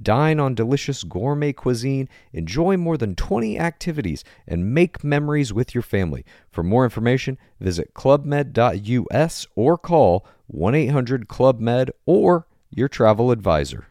[0.00, 5.82] Dine on delicious gourmet cuisine, enjoy more than 20 activities, and make memories with your
[5.82, 6.24] family.
[6.50, 13.86] For more information, visit clubmed.us or call 1 800 Club Med or your travel advisor.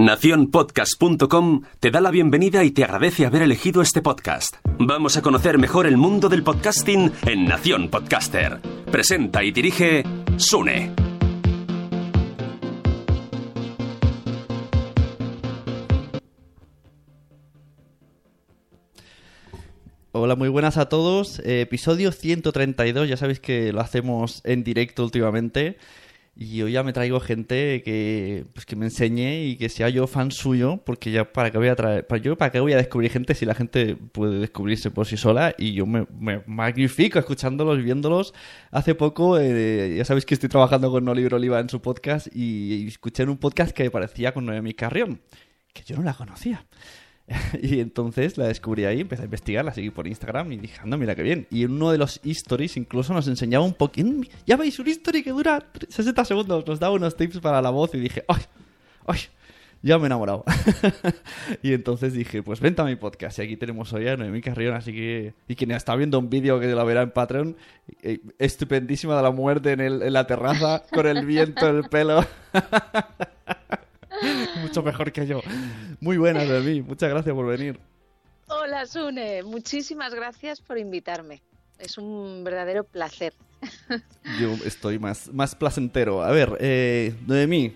[0.00, 4.56] Naciónpodcast.com te da la bienvenida y te agradece haber elegido este podcast.
[4.78, 8.60] Vamos a conocer mejor el mundo del podcasting en Nación Podcaster.
[8.90, 10.04] Presenta y dirige
[10.38, 11.09] Sune.
[20.12, 21.38] Hola, muy buenas a todos.
[21.44, 25.78] Eh, episodio 132, ya sabéis que lo hacemos en directo últimamente.
[26.34, 30.08] Y hoy ya me traigo gente que, pues, que me enseñe y que sea yo
[30.08, 32.76] fan suyo, porque ya para qué voy a traer, para yo para qué voy a
[32.76, 37.20] descubrir gente si la gente puede descubrirse por sí sola y yo me, me magnifico
[37.20, 38.34] escuchándolos, viéndolos.
[38.72, 42.84] Hace poco, eh, ya sabéis que estoy trabajando con Oliver Oliva en su podcast y,
[42.88, 45.20] escuché en un podcast que parecía con Noemi Carrión,
[45.72, 46.66] que yo no la conocía.
[47.62, 50.96] y entonces la descubrí ahí, empecé a investigar, la seguí por Instagram y dije, anda,
[50.96, 51.46] mira qué bien.
[51.50, 54.10] Y en uno de los stories incluso nos enseñaba un poquito,
[54.46, 57.94] ya veis, un story que dura 60 segundos, nos daba unos tips para la voz
[57.94, 58.42] y dije, ¡ay!
[59.06, 59.18] ¡ay!
[59.82, 60.44] Ya me he enamorado.
[61.62, 63.38] y entonces dije, pues vente a mi podcast.
[63.38, 65.32] Y aquí tenemos hoy a Noemí Carrión, así que...
[65.48, 67.56] Y quien está viendo un vídeo que lo verá en Patreon,
[68.02, 71.84] eh, estupendísima de la muerte en, el, en la terraza, con el viento en el
[71.84, 72.26] pelo.
[74.62, 75.40] Mucho mejor que yo.
[76.00, 76.82] Muy buenas, Noemí.
[76.82, 77.78] Muchas gracias por venir.
[78.48, 79.42] Hola, Sune.
[79.42, 81.42] Muchísimas gracias por invitarme.
[81.78, 83.32] Es un verdadero placer.
[84.40, 86.22] Yo estoy más, más placentero.
[86.22, 87.74] A ver, eh, Noemí,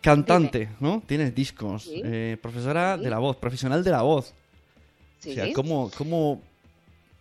[0.00, 1.02] cantante, ¿no?
[1.06, 1.84] Tienes discos.
[1.84, 2.02] Sí.
[2.04, 3.04] Eh, profesora Sí.
[3.04, 4.34] de la voz, profesional de la voz.
[5.20, 5.30] Sí.
[5.30, 6.42] O sea, ¿cómo, cómo...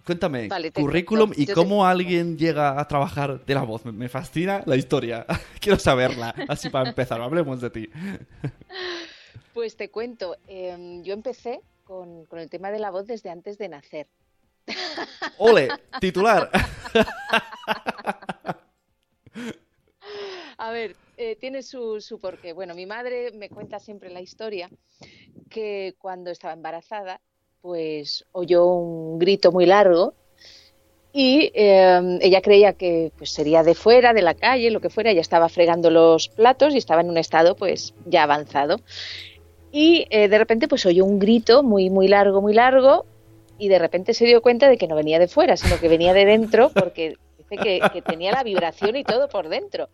[0.05, 1.41] Cuéntame, Vale, currículum cuento.
[1.41, 3.85] y Yo cómo alguien llega a trabajar de la voz.
[3.85, 5.25] Me, fascina la historia.
[5.59, 6.33] Quiero saberla.
[6.47, 7.89] Así para empezar, hablemos de ti.
[9.53, 10.37] Pues te cuento.
[10.47, 14.07] em, yo empecé con, con el tema de la voz desde antes de nacer.
[15.37, 15.67] Ole,
[15.99, 16.49] titular.
[20.57, 22.53] A ver, eh, tiene su, su porqué.
[22.53, 24.69] Bueno, mi madre me cuenta siempre la historia
[25.49, 27.19] que cuando estaba embarazada,
[27.61, 30.13] pues oyó un grito muy largo
[31.13, 35.11] y eh, ella creía que pues, sería de fuera, de la calle, lo que fuera.
[35.11, 38.79] Ella estaba fregando los platos y estaba en un estado pues ya avanzado.
[39.71, 43.05] Y eh, de repente pues oyó un grito muy, muy largo, muy largo
[43.57, 46.13] y de repente se dio cuenta de que no venía de fuera, sino que venía
[46.13, 49.89] de dentro porque dice que, que tenía la vibración y todo por dentro.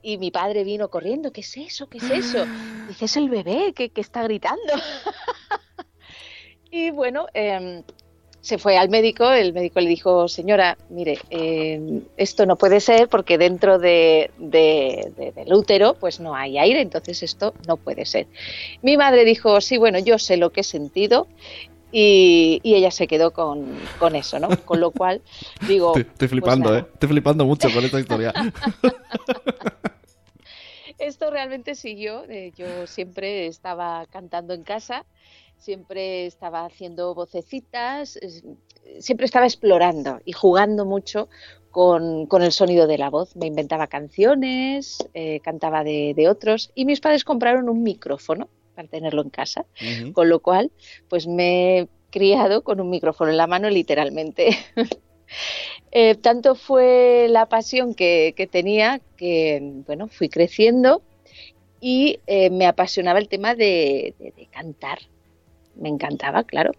[0.00, 1.88] Y mi padre vino corriendo, ¿qué es eso?
[1.88, 2.44] ¿Qué es eso?
[2.88, 4.72] Dice, es el bebé que, que está gritando.
[6.72, 7.82] y bueno, eh,
[8.40, 11.80] se fue al médico, el médico le dijo, señora, mire, eh,
[12.16, 16.80] esto no puede ser porque dentro de, de- de- del útero pues no hay aire,
[16.80, 18.26] entonces esto no puede ser.
[18.82, 21.28] Mi madre dijo, sí, bueno, yo sé lo que he sentido
[21.92, 24.48] y, y ella se quedó con, con eso, ¿no?
[24.64, 25.22] Con lo cual,
[25.60, 25.90] digo...
[25.96, 26.76] Estoy, estoy pues flipando.
[26.76, 26.84] ¿eh?
[26.94, 28.32] Estoy flipando mucho con esta historia.
[30.98, 32.24] Esto realmente siguió.
[32.28, 35.04] eh, yo siempre estaba cantando en casa,
[35.62, 38.18] siempre estaba haciendo vocecitas,
[38.98, 41.28] siempre estaba explorando y jugando mucho
[41.70, 43.36] con, con el sonido de la voz.
[43.36, 48.88] Me inventaba canciones, eh, cantaba de, de otros y mis padres compraron un micrófono para
[48.88, 49.66] tenerlo en casa,
[50.12, 50.72] con lo cual
[51.08, 54.56] pues me he criado con un micrófono en la mano literalmente.
[55.90, 61.02] Eh, tanto fue la pasión que, que tenía que, bueno, fui creciendo
[61.80, 64.98] y eh, me apasionaba el tema de, de- de cantar.
[65.76, 66.72] Me encantaba, claro.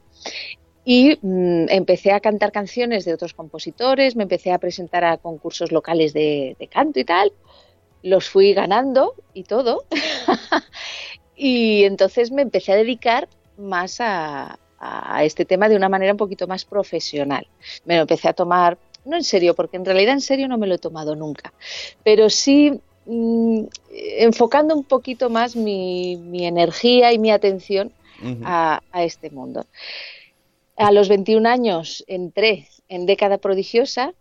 [0.86, 5.72] Y mm, empecé a cantar canciones de otros compositores, me empecé a presentar a concursos
[5.72, 7.32] locales de, canto y tal.
[8.02, 9.86] Los fui ganando y todo.
[11.36, 14.60] y entonces me empecé a dedicar más a,
[15.22, 17.48] este tema de una manera un poquito más profesional.
[17.86, 20.68] Me lo empecé a tomar, no en serio, porque en realidad en serio no me
[20.68, 21.54] lo he tomado nunca,
[22.04, 23.62] pero sí mm,
[24.18, 27.94] enfocando un poquito más mi energía y mi atención
[28.46, 29.66] A, a este mundo.
[30.76, 34.14] A los 21 años entré en década prodigiosa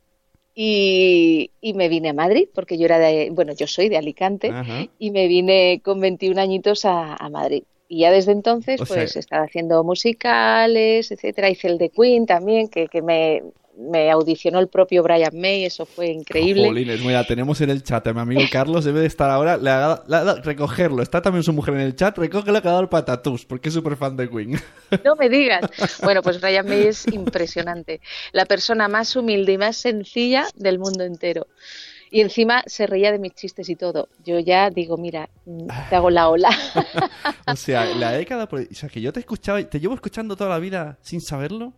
[0.54, 4.50] y, y me vine a Madrid, porque yo era de, bueno, yo soy de Alicante
[4.50, 4.87] Ajá.
[4.99, 7.62] y me vine con 21 añitos a, a Madrid.
[7.88, 11.49] y ya desde entonces O pues he estado haciendo musicales, etcétera.
[11.50, 13.43] Hice el de Queen también, que, que me,
[13.77, 16.65] me audicionó el propio Brian May, eso fue increíble.
[16.67, 19.71] Jolines, mira, tenemos en el chat a mi amigo Carlos, debe de estar ahora, le
[19.71, 21.03] ha dado- le ha dado- recogerlo.
[21.03, 23.75] Está también su mujer en el chat, recógelo que ha dado el patatús, porque es
[23.75, 24.61] súper fan de Queen.
[25.05, 25.63] No me digas.
[26.03, 28.01] Bueno, pues Brian May es impresionante.
[28.33, 31.47] La persona más humilde y más sencilla del mundo entero.
[32.11, 34.11] Y encima se reía de mis chistes y todo.
[34.23, 36.51] Yo ya digo, mira, mm, te hago la ola.
[37.47, 40.59] o sea, la década, o sea, que yo te escuchaba, te llevo escuchando toda la
[40.59, 41.73] vida sin saberlo.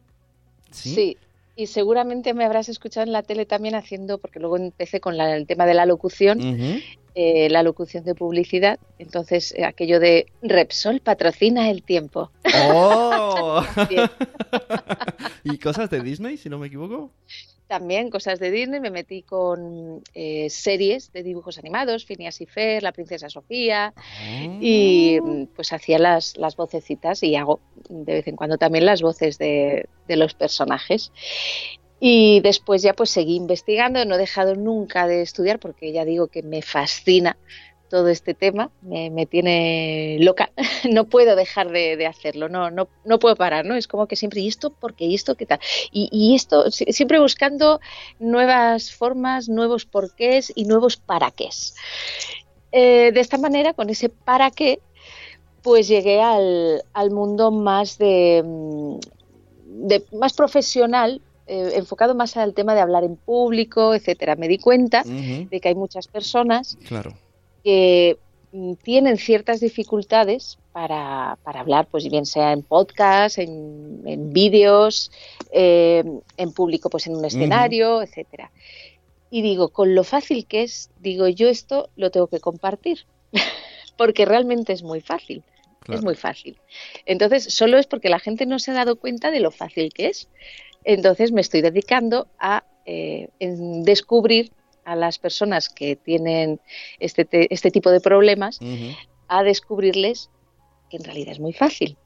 [0.72, 1.16] Sí.
[1.56, 5.36] Y seguramente me habrás escuchado en la tele también haciendo, porque luego empecé con la-
[5.36, 6.40] el tema de la locución,
[7.14, 8.78] eh, la locución de publicidad.
[8.98, 12.32] Entonces, eh, aquello de Repsol patrocina el tiempo.
[12.72, 13.62] ¡Oh!
[15.44, 17.12] ¿Y cosas de Disney, si no me equivoco?
[17.66, 22.82] También cosas de Disney, me metí con eh, series de dibujos animados, Phineas y Fer,
[22.82, 23.94] La Princesa Sofía,
[24.60, 29.00] y mm, pues hacía las, las vocecitas y hago de vez en cuando también las
[29.00, 31.10] voces de, de los personajes.
[32.00, 36.26] Y después ya pues seguí investigando, no he dejado nunca de estudiar porque ya digo
[36.26, 37.38] que me fascina
[37.94, 40.50] todo este tema, me, me tiene loca,
[40.90, 43.76] no puedo dejar de, de hacerlo, no, no, no puedo parar, ¿no?
[43.76, 45.04] Es como que siempre, ¿y esto por qué?
[45.04, 45.60] ¿Y esto qué tal?
[45.92, 47.78] Y, y esto, si- siempre buscando
[48.18, 51.76] nuevas formas, nuevos porqués y nuevos para qués.
[52.72, 54.80] Eh, de esta manera, con ese para qué,
[55.62, 58.98] pues llegué al, al mundo más de, mm,
[59.86, 64.34] de- más profesional, eh, enfocado más al tema de hablar en público, etcétera.
[64.34, 65.04] Me di cuenta
[65.48, 67.12] de que hay muchas personas Claro.
[67.64, 68.18] Que
[68.52, 75.10] mm, tienen ciertas dificultades para, para hablar, pues bien sea en podcast, en, en vídeos,
[75.50, 76.04] eh,
[76.36, 78.50] en público, pues en un escenario, etcétera.
[79.30, 83.06] Y digo, con lo fácil que es, digo, yo esto lo tengo que compartir,
[83.96, 85.42] porque realmente es muy fácil.
[85.80, 85.98] Claro.
[85.98, 86.58] Es muy fácil.
[87.04, 90.06] Entonces, solo es porque la gente no se ha dado cuenta de lo fácil que
[90.06, 90.28] es.
[90.82, 94.50] Entonces, me estoy dedicando a eh, en descubrir
[94.84, 96.60] a las personas que tienen
[96.98, 98.60] este, te- este tipo de problemas,
[99.28, 100.30] a descubrirles
[100.90, 101.96] que en realidad es muy fácil.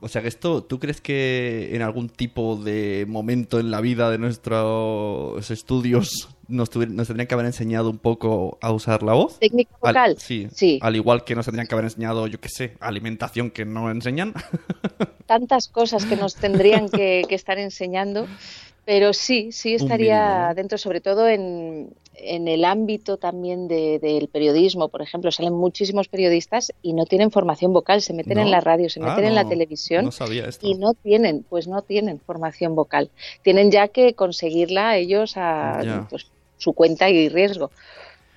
[0.00, 4.10] O sea que esto, ¿tú crees que en algún tipo de momento en la vida
[4.10, 9.38] de nuestros estudios nos, nos tendrían que haber enseñado un poco a usar la voz?
[9.38, 10.78] Técnica Al- vocal, sí, sí.
[10.82, 14.32] Al igual que nos tendrían que haber enseñado, yo qué sé, alimentación que no enseñan.
[15.26, 18.26] tantas cosas que nos tendrían que, que estar enseñando,
[18.84, 24.88] pero sí, sí estaría dentro, sobre todo en, en el ámbito también de- del periodismo,
[24.88, 28.42] por ejemplo, salen muchísimos periodistas y no tienen formación vocal, se meten ¿No?
[28.42, 30.64] en la radio, se Ah, meten en la televisión No sabía esto.
[30.64, 33.10] y no tienen, pues no tienen formación vocal.
[33.42, 36.06] Tienen ya que conseguirla ellos a Ya.
[36.08, 37.70] pues, su cuenta y riesgo.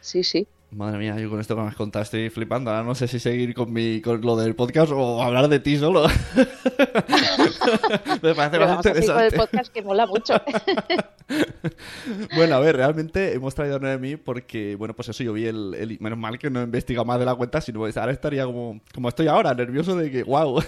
[0.02, 0.48] Sí, sí.
[0.72, 2.70] Madre mía, yo con esto que me has contado estoy flipando.
[2.70, 5.78] Ahora no sé si seguir con, mi, con lo del podcast o hablar de ti
[5.78, 6.06] solo.
[8.22, 9.38] me parece Pero más vamos a seguir con el interesante.
[9.38, 10.34] podcast que mola mucho.
[12.36, 15.76] Bueno, a ver, realmente hemos traído a Noemi porque, bueno, pues eso, yo vi el,
[15.76, 18.46] el- Menos mal que no he investigado más de la cuenta, sino pues ahora estaría
[18.46, 20.60] como, como estoy ahora, nervioso de que, wow.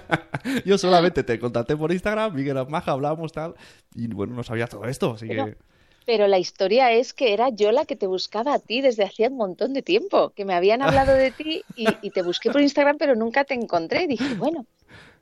[0.64, 3.54] yo solamente te contacté por Instagram, vi que eras maja, hablábamos tal,
[3.96, 5.56] y bueno, no sabía todo esto, así Pero- que...
[6.06, 9.28] Pero la historia es que era yo la que te buscaba a ti desde hacía
[9.28, 12.60] un montón de tiempo, que me habían hablado de ti y, y te busqué por
[12.62, 14.04] Instagram, pero nunca te encontré.
[14.04, 14.64] Y dije, bueno,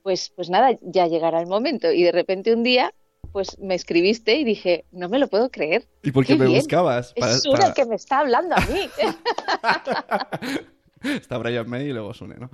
[0.03, 1.91] pues, pues nada, ya llegará el momento.
[1.91, 2.93] Y de repente un día,
[3.33, 5.89] pues me escribiste y dije, no me lo puedo creer.
[6.03, 6.59] ¿Y por qué Qué me bien.
[6.61, 7.15] buscabas?
[7.19, 8.91] Para- Es para- el que me está hablando a mí.
[11.05, 12.51] Está Brian May y luego Sune, ¿no?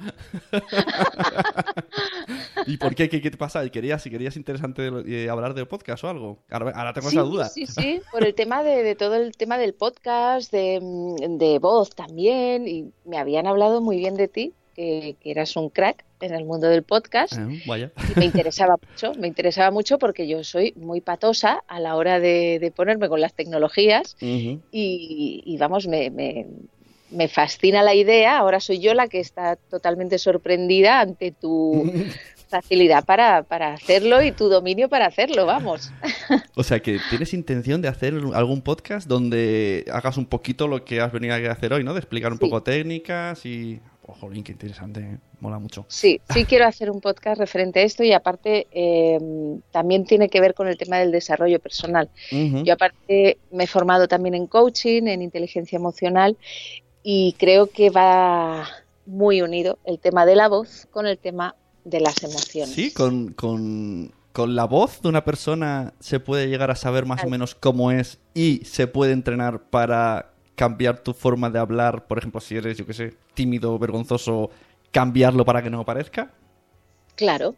[2.66, 3.08] ¿Y por qué?
[3.08, 3.68] ¿Qué, qué te pasa?
[3.70, 6.38] ¿Querías, si querías interesante de eh, hablar de podcast o algo?
[6.50, 7.48] Ahora, ahora tengo Sí, esa duda.
[7.48, 11.58] sí, sí, por el tema de, de todo el tema del podcast, de, mm, de
[11.58, 16.04] voz también, y me habían hablado muy bien de ti, que, que eras un crack
[16.20, 17.34] en el mundo del podcast.
[17.34, 17.90] Eh, vaya.
[18.14, 22.20] Y me interesaba mucho, me interesaba mucho porque yo soy muy patosa a la hora
[22.20, 26.46] de, de ponerme con las tecnologías y, y vamos, me, me,
[27.10, 28.38] me fascina la idea.
[28.38, 31.90] Ahora soy yo la que está totalmente sorprendida ante tu
[32.48, 35.90] facilidad para, para hacerlo y tu dominio para hacerlo, vamos.
[36.56, 41.00] O sea, que tienes intención de hacer algún podcast donde hagas un poquito lo que
[41.00, 41.94] has venido a hacer hoy, ¿no?
[41.94, 42.44] De explicar un Sí.
[42.44, 43.80] poco técnicas y...
[44.06, 45.18] Oh, jolín, qué interesante, ¿eh?
[45.38, 45.86] mola mucho.
[45.88, 49.18] Sí, sí quiero hacer un podcast referente a esto y aparte eh,
[49.70, 52.08] también tiene que ver con el tema del desarrollo personal.
[52.30, 56.36] Yo aparte me he formado también en coaching, en inteligencia emocional
[57.02, 58.68] y creo que va
[59.06, 61.54] muy unido el tema de la voz con el tema
[61.84, 62.74] de las emociones.
[62.74, 67.24] Sí, con, con, con la voz de una persona se puede llegar a saber más
[67.24, 72.18] o menos cómo es y se puede entrenar para cambiar tu forma de hablar, por
[72.18, 74.50] ejemplo, si eres, yo qué sé, tímido, vergonzoso,
[74.90, 76.30] cambiarlo para que no aparezca?
[77.16, 77.54] Claro.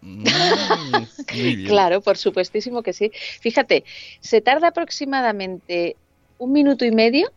[0.00, 0.24] Mm.
[1.66, 3.12] Claro, por supuestísimo que sí.
[3.40, 3.84] Fíjate,
[4.20, 5.96] se tarda aproximadamente
[6.38, 7.30] un minuto y medio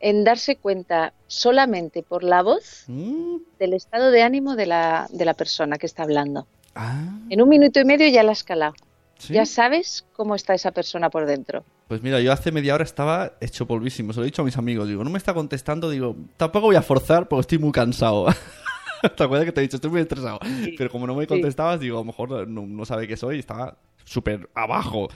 [0.00, 5.24] en darse cuenta solamente por la voz Mm, del estado de ánimo de la, de
[5.24, 6.46] la persona que está hablando.
[6.74, 8.74] ah, En un minuto y medio ya la has calado.
[9.18, 9.34] ¿sí?
[9.34, 11.62] Ya sabes cómo está esa persona por dentro.
[11.88, 14.12] Pues mira, yo hace media hora estaba hecho polvísimo.
[14.12, 14.88] Se lo he dicho a mis amigos.
[14.88, 15.90] Digo, no me está contestando.
[15.90, 18.26] Digo, tampoco voy a forzar porque estoy muy cansado.
[19.16, 19.76] ¿Te acuerdas que te he dicho?
[19.76, 20.38] Estoy muy estresado.
[20.78, 21.28] Pero como no me Sí.
[21.28, 23.36] contestabas, digo, a lo mejor no, no sabe qué soy.
[23.36, 25.08] y Estaba súper abajo.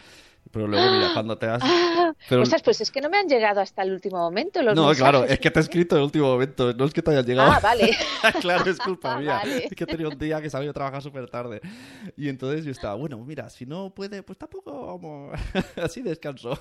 [0.51, 1.61] Pero luego, mira, cuando te has...
[1.65, 4.87] Ah, Pero- pues es que no me han llegado hasta el último momento los No,
[4.87, 4.99] mensajes.
[5.11, 6.73] claro, es que te he escrito en el último momento.
[6.75, 7.51] No es que te hayas llegado.
[7.51, 7.91] Ah, vale.
[8.41, 9.41] claro, es culpa mía.
[9.43, 9.65] Vale.
[9.67, 11.61] Es que he tenido un día que salí a trabajar súper tarde.
[12.17, 15.39] Y entonces yo estaba, bueno, mira, si no puede, pues tampoco vamos.
[15.83, 16.59] así descanso.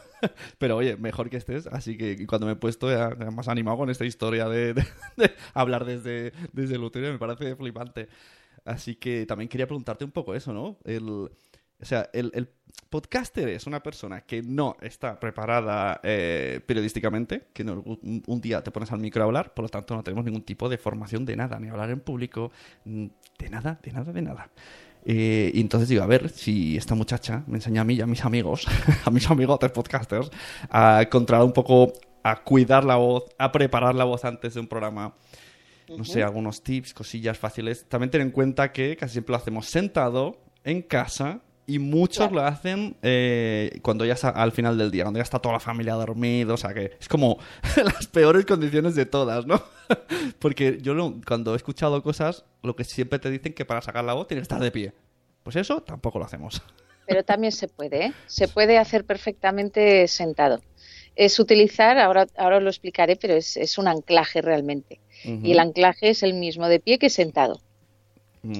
[0.57, 1.67] Pero oye, mejor que estés.
[1.67, 4.85] Así que cuando me he puesto ya, ya más animado con esta historia de, de-
[5.17, 8.07] de hablar desde, desde el útero, me parece flipante.
[8.65, 10.77] Así que también quería preguntarte un poco eso, ¿no?
[10.85, 11.29] El,
[11.83, 12.49] o sea, el, el
[12.89, 18.63] podcaster es una persona que no está preparada eh, periodísticamente, que no- un, un día
[18.63, 21.25] te pones al micro a hablar, por lo tanto no tenemos ningún tipo de formación
[21.25, 22.51] de nada, ni hablar en público,
[22.85, 23.05] mm,
[23.39, 24.49] de nada, de nada, de nada.
[25.05, 28.07] Eh, y entonces digo, a ver si esta muchacha me enseña a mí y a
[28.07, 28.65] mis amigos,
[29.05, 30.31] a mis amigotes podcasters,
[30.69, 34.67] a controlar un poco, a cuidar la voz, a preparar la voz antes de un
[34.67, 35.13] programa
[35.97, 37.85] no sé, algunos tips, cosillas fáciles.
[37.89, 42.35] También ten en cuenta que casi siempre lo hacemos sentado, en casa, y muchos Claro.
[42.35, 45.59] lo hacen eh, cuando ya está al final del día, cuando ya está toda la
[45.59, 47.37] familia dormida, o sea que es como
[47.83, 49.61] las peores condiciones de todas, ¿no?
[50.39, 54.03] Porque yo lo- cuando he escuchado cosas, lo que siempre te dicen que para sacar
[54.03, 54.93] la voz tienes que estar de pie.
[55.43, 56.61] Pues eso tampoco lo hacemos.
[57.07, 58.13] Pero también se puede, ¿eh?
[58.27, 60.61] Se puede hacer perfectamente sentado.
[61.15, 64.99] Es utilizar, ahora, ahora os lo explicaré, pero es, es un anclaje realmente.
[65.23, 67.59] Y el anclaje es el mismo de pie que sentado.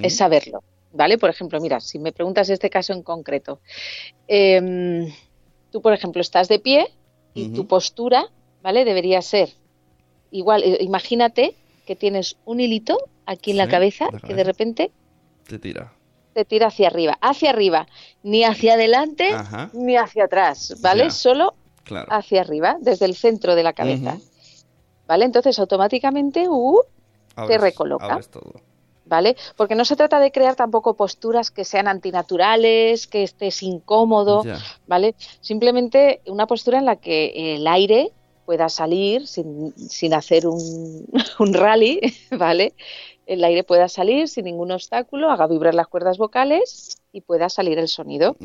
[0.04, 0.62] Es saberlo,
[0.94, 1.18] ¿vale?
[1.18, 3.60] Por ejemplo, mira, si me preguntas este caso en concreto,
[4.28, 5.12] em,
[5.72, 6.88] tú, por ejemplo, estás de pie
[7.34, 8.26] y tu postura,
[8.62, 8.86] ¿vale?
[8.86, 9.50] Debería ser
[10.32, 10.64] igual.
[10.64, 14.92] eh, Imagínate que tienes un hilito aquí en la cabeza que de repente
[15.48, 15.92] Te tira.
[16.34, 17.88] te tira hacia arriba, hacia arriba,
[18.24, 19.70] ni hacia adelante Ajá.
[19.74, 21.04] ni hacia atrás, ¿vale?
[21.06, 21.10] Ya.
[21.12, 22.08] Solo Claro.
[22.12, 24.18] hacia arriba, desde el centro de la cabeza.
[25.06, 25.26] ¿vale?
[25.26, 26.80] Entonces automáticamente, uh,
[27.36, 28.20] Abres- recoloca.
[28.32, 28.54] todo.
[29.06, 29.36] ¿Vale?
[29.56, 34.44] Porque no se trata de crear tampoco posturas que sean antinaturales, que estés incómodo.
[34.88, 35.16] ¿vale?
[35.42, 38.12] Simplemente una postura en la que el aire
[38.46, 41.08] pueda salir sin, sin hacer un,
[41.40, 42.00] un rally,
[42.38, 42.74] ¿vale?
[43.26, 47.80] El aire pueda salir sin ningún obstáculo, haga vibrar las cuerdas vocales y pueda salir
[47.80, 48.36] el sonido.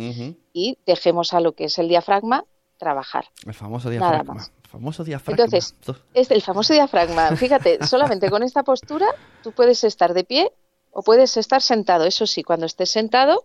[0.52, 2.44] Y dejemos a lo que es el diafragma
[2.76, 3.24] trabajar.
[3.44, 4.34] El famoso Nada diafragma.
[4.34, 4.52] más.
[4.70, 5.44] Famoso diafragma.
[5.44, 5.74] Entonces,
[6.14, 7.34] Es el famoso diafragma.
[7.36, 9.06] Fíjate, solamente con esta postura
[9.42, 10.52] tú puedes estar de pie
[10.90, 12.04] o puedes estar sentado.
[12.04, 13.44] Eso sí, cuando estés sentado,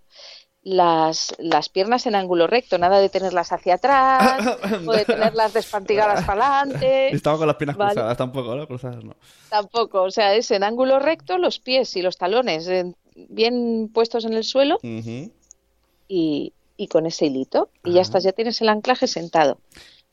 [0.64, 6.24] las, las piernas en ángulo recto, nada de tenerlas hacia atrás o de tenerlas despantigadas
[6.26, 7.14] para adelante.
[7.16, 7.94] Estaba con las piernas Vale.
[7.94, 8.68] cruzadas tampoco, ¿no?
[8.68, 9.16] Cruzadas no.
[9.50, 10.04] Tampoco.
[10.04, 14.34] O sea, es en ángulo recto, los pies y los talones eh, bien puestos en
[14.34, 14.78] el suelo
[16.08, 17.70] y, y con ese hilito.
[17.84, 18.04] Y ya Ah.
[18.04, 19.58] estás, ya tienes el anclaje sentado.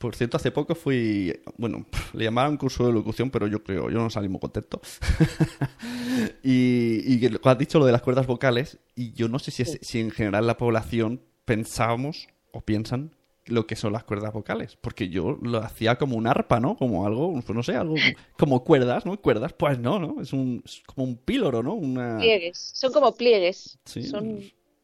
[0.01, 3.99] Por cierto, hace poco fui, bueno, le llamaron curso de locución, pero yo creo, yo
[3.99, 4.81] no salí muy contento.
[6.43, 9.99] y, has dicho lo de las cuerdas vocales, y yo no sé si, es- si
[9.99, 13.15] en general la población pensábamos o piensan
[13.45, 16.75] lo que son las cuerdas vocales, porque yo lo hacía como un arpa, ¿no?
[16.75, 17.93] Como algo, pues no sé, algo
[18.39, 19.21] como cuerdas, ¿no?
[19.21, 20.19] Cuerdas, pues no, ¿no?
[20.19, 21.75] Es, un, es como un píloro, ¿no?
[21.75, 22.17] Una...
[22.17, 22.71] Pliegues.
[22.73, 23.77] Son como pliegues.
[23.85, 24.03] Sí.
[24.03, 24.41] Son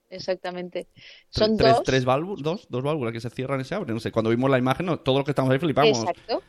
[0.10, 0.88] exactamente.
[1.30, 1.84] Son tres, dos.
[1.84, 3.94] tres válvulas, dos, dos válvulas que se cierran y se abren.
[3.94, 6.00] No sé, cuando vimos la imagen, no, todo lo que estamos ahí flipamos.
[6.00, 6.42] Exacto.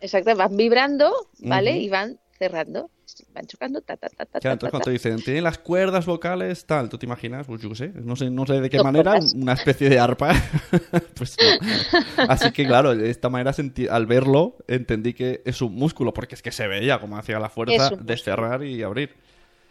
[0.00, 0.36] Exacto.
[0.36, 1.78] Van vibrando, ¿vale?
[1.78, 2.90] Y van cerrando.
[3.32, 3.80] Van chocando.
[3.80, 6.88] Ta, ta, ta, ta, Claro, entonces ta, cuando te dicen, tienen las cuerdas vocales, tal,
[6.88, 9.34] tú te imaginas, pues yo qué sé, no sé, no sé de qué manera, cuerdas.
[9.34, 10.32] una especie de arpa.
[11.14, 12.24] pues no.
[12.28, 16.34] Así que claro, de esta manera sentí- al verlo entendí que es un músculo, porque
[16.34, 19.14] es que se veía como hacía la fuerza de cerrar y abrir.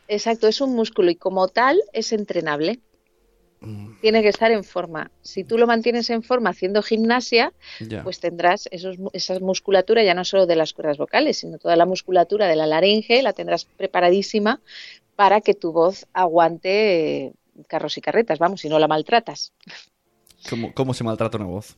[0.07, 0.47] Exacto.
[0.47, 2.79] Es un músculo y como tal es entrenable.
[4.01, 5.09] Tiene que estar en forma.
[5.21, 8.03] Si tú lo mantienes en forma haciendo gimnasia, Ya.
[8.03, 11.85] pues tendrás esos, esa musculatura ya no solo de las cuerdas vocales, sino toda la
[11.85, 14.59] musculatura de la laringe, la tendrás preparadísima
[15.15, 17.33] para que tu voz aguante eh,
[17.67, 19.53] carros y carretas, vamos, si no la maltratas.
[20.49, 21.77] ¿Cómo, cómo se maltrata una voz?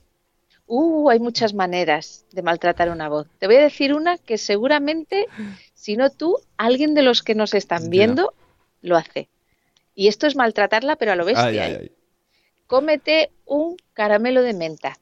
[0.68, 3.28] Uh, hay muchas maneras de maltratar una voz.
[3.38, 5.28] Te voy a decir una que seguramente,
[5.76, 7.90] si no tú, alguien de los que nos están Ya.
[7.90, 8.34] viendo
[8.82, 9.30] lo hace.
[9.96, 11.46] Y esto es maltratarla, pero a lo bestia.
[11.46, 11.78] Ay, ay, ¿eh?
[11.82, 11.92] ay.
[12.68, 15.00] Cómete un caramelo de menta.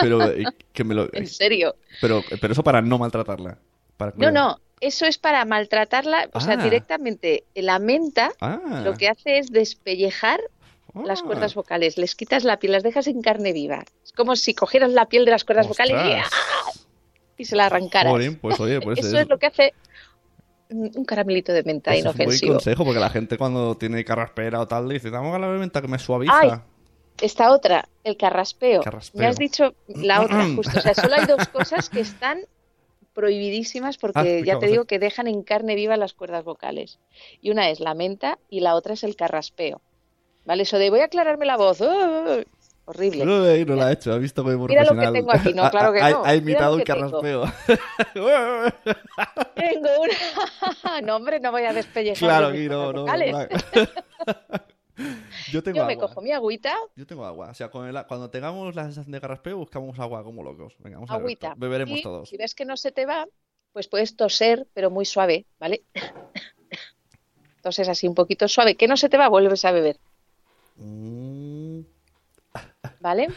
[0.00, 0.18] Pero,
[0.72, 1.76] que me lo, En serio.
[2.00, 3.58] pero, pero eso para no maltratarla.
[3.96, 4.60] Para No, no.
[4.80, 6.62] Eso es para maltratarla, o sea, Ah.
[6.62, 8.82] directamente la menta Ah.
[8.84, 10.38] lo que hace es despellejar
[11.04, 11.24] las Ah.
[11.24, 13.84] cuerdas vocales, les quitas la piel, las dejas en carne viva.
[14.04, 15.96] Es como si cogieras la piel de las cuerdas vocales
[17.38, 18.12] y, se la arrancaras.
[18.40, 19.72] Pues oye, pues Eso es lo que hace
[20.68, 22.52] un caramelito de menta pues es un buen inofensivo.
[22.54, 25.88] consejo, porque la gente cuando tiene carraspera o tal dice, damos a la menta que
[25.88, 26.38] me suaviza.
[26.38, 26.50] Ay,
[27.20, 28.82] Esta otra, el carraspeo.
[28.82, 29.20] Carraspeo.
[29.20, 30.78] Me has dicho la otra, justo.
[30.78, 32.40] O sea, solo hay dos cosas que están
[33.14, 36.98] prohibidísimas Ah, porque ya explicamos, te digo que dejan en carne viva las cuerdas vocales.
[37.40, 39.80] Y una es la menta y la otra es el carraspeo.
[40.44, 40.62] ¿Vale?
[40.64, 41.80] Eso de voy a aclararme la voz.
[41.80, 42.42] ¡oh!
[42.86, 43.22] Horrible.
[43.24, 45.92] Uy, no la ha hecho, ha visto muy Mira lo que tengo aquí, no, claro
[45.92, 46.24] que ha, no.
[46.24, 47.10] ha imitado un que tengo.
[47.10, 47.44] carraspeo.
[49.54, 51.00] Tengo una.
[51.02, 52.18] no, hombre, no voy a despellejar.
[52.18, 53.06] claro, aquí no, no.
[53.06, 53.12] no.
[55.52, 56.08] Yo tengo Yo me agua.
[56.08, 57.50] cojo mi agüita, Yo tengo agua.
[57.50, 60.74] O sea, cuando tengamos la sensación de carraspeo, buscamos agua como locos.
[60.78, 61.36] Venga, vamos a ver.
[61.56, 62.28] Beberemos y todos.
[62.30, 63.26] si ves que no se te va,
[63.72, 65.82] pues puedes toser, pero muy suave, ¿vale?
[67.62, 68.74] Toses así un poquito suave.
[68.76, 69.98] Que no se te va, vuelves a beber,
[70.78, 71.80] Mm,
[73.00, 73.28] ¿vale?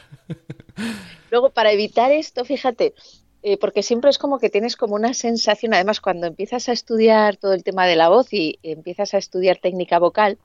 [1.32, 2.94] Luego, para evitar esto, fíjate,
[3.42, 7.38] eh, porque siempre es como que tienes como una sensación, además cuando empiezas a estudiar
[7.38, 10.38] todo el tema de la voz y empiezas a estudiar técnica vocal,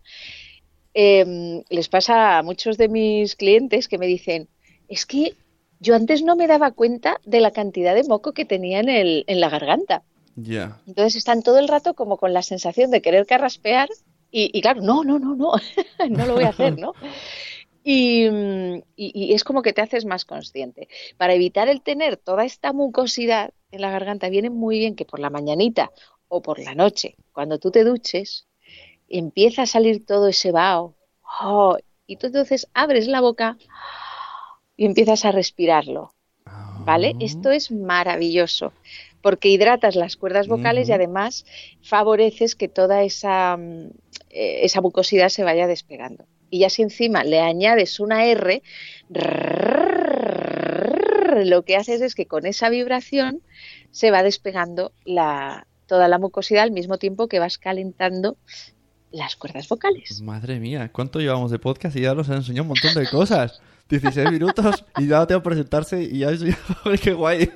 [0.94, 4.49] eh, les pasa a muchos de mis clientes que me dicen,
[4.88, 5.34] es que
[5.80, 9.25] yo antes no me daba cuenta de la cantidad de moco que tenía en, el,
[9.26, 10.02] en la garganta.
[10.37, 10.80] Ya.
[10.87, 13.88] Entonces están todo el rato como con la sensación de querer carraspear
[14.30, 15.52] y, y claro, no, no, no, no,
[16.08, 16.92] no lo voy a hacer, ¿no?
[17.86, 20.88] Y, mm, y- y es como que te haces más consciente.
[21.18, 25.20] Para evitar el tener toda esta mucosidad en la garganta, viene muy bien que por
[25.20, 25.92] la mañanita
[26.28, 28.46] o por la noche, cuando tú te duches,
[29.08, 30.94] empieza a salir todo ese vaho.
[31.42, 31.76] ¡oh!
[32.06, 33.56] y tú entonces abres la boca
[34.76, 36.12] y empiezas a respirarlo.
[36.86, 37.12] ¿Vale?
[37.14, 37.18] Ah.
[37.20, 38.72] Esto es maravilloso
[39.22, 41.46] porque hidratas las cuerdas vocales y además
[41.82, 43.86] favoreces que toda esa, mm,
[44.30, 46.26] eh, esa mucosidad se vaya despegando.
[46.54, 48.62] Y ya si encima le añades una R,
[51.45, 53.40] lo que haces es que con esa vibración
[53.90, 58.36] se va despegando la, toda la mucosidad al mismo tiempo que vas calentando
[59.10, 60.23] las cuerdas vocales.
[60.23, 63.60] Madre mía, ¿cuánto llevamos de podcast y ya nos han enseñado un montón de cosas?
[63.88, 66.43] 16 minutos y ya tengo que presentarse y ya es...
[67.02, 67.50] ¡Qué guay!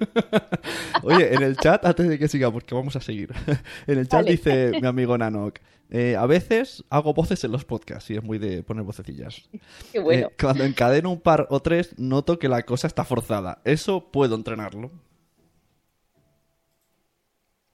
[1.03, 3.33] Oye, en el chat, antes de que siga, porque vamos a seguir.
[3.87, 4.31] En el chat Vale.
[4.33, 8.39] dice mi amigo Nanok, eh, a veces hago voces en los podcasts y es muy
[8.39, 9.49] de poner vocecillas.
[9.93, 10.29] Qué bueno.
[10.29, 13.61] Eh, cuando encadeno un par o tres, noto que la cosa está forzada.
[13.65, 14.91] ¿Eso puedo entrenarlo?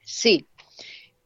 [0.04, 0.46] Sí.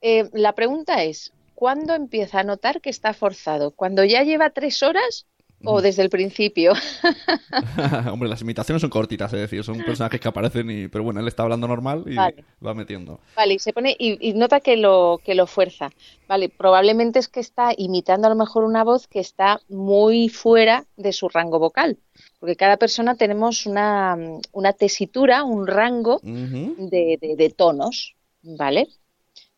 [0.00, 3.72] Eh, la pregunta es, ¿cuándo empieza a notar que está forzado?
[3.72, 5.26] ¿Cuando ya lleva tres horas
[5.64, 6.72] o desde el principio?
[8.12, 10.88] Hombre, las imitaciones son cortitas, es decir, son personajes que aparecen y...
[10.88, 12.44] Pero bueno, él está hablando normal y Vale.
[12.64, 13.20] va metiendo.
[13.36, 15.90] Vale, y se pone y, y nota que lo que lo fuerza.
[16.28, 20.84] Vale, probablemente es que está imitando a lo mejor una voz que está muy fuera
[20.96, 21.98] de su rango vocal,
[22.38, 24.16] porque cada persona tenemos una,
[24.52, 28.88] una tesitura, un rango de- de tonos, ¿vale?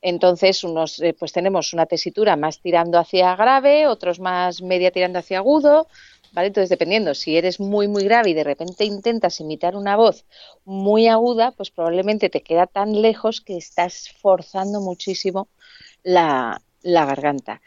[0.02, 5.18] Entonces, unos, eh, pues tenemos una tesitura más tirando hacia grave, otros más media tirando
[5.18, 5.88] hacia agudo,
[6.32, 6.48] ¿vale?
[6.48, 10.24] Entonces, dependiendo, si eres muy, muy grave y de repente intentas imitar una voz
[10.64, 15.48] muy aguda, pues probablemente te queda tan lejos que estás forzando muchísimo
[16.02, 17.60] la, la garganta.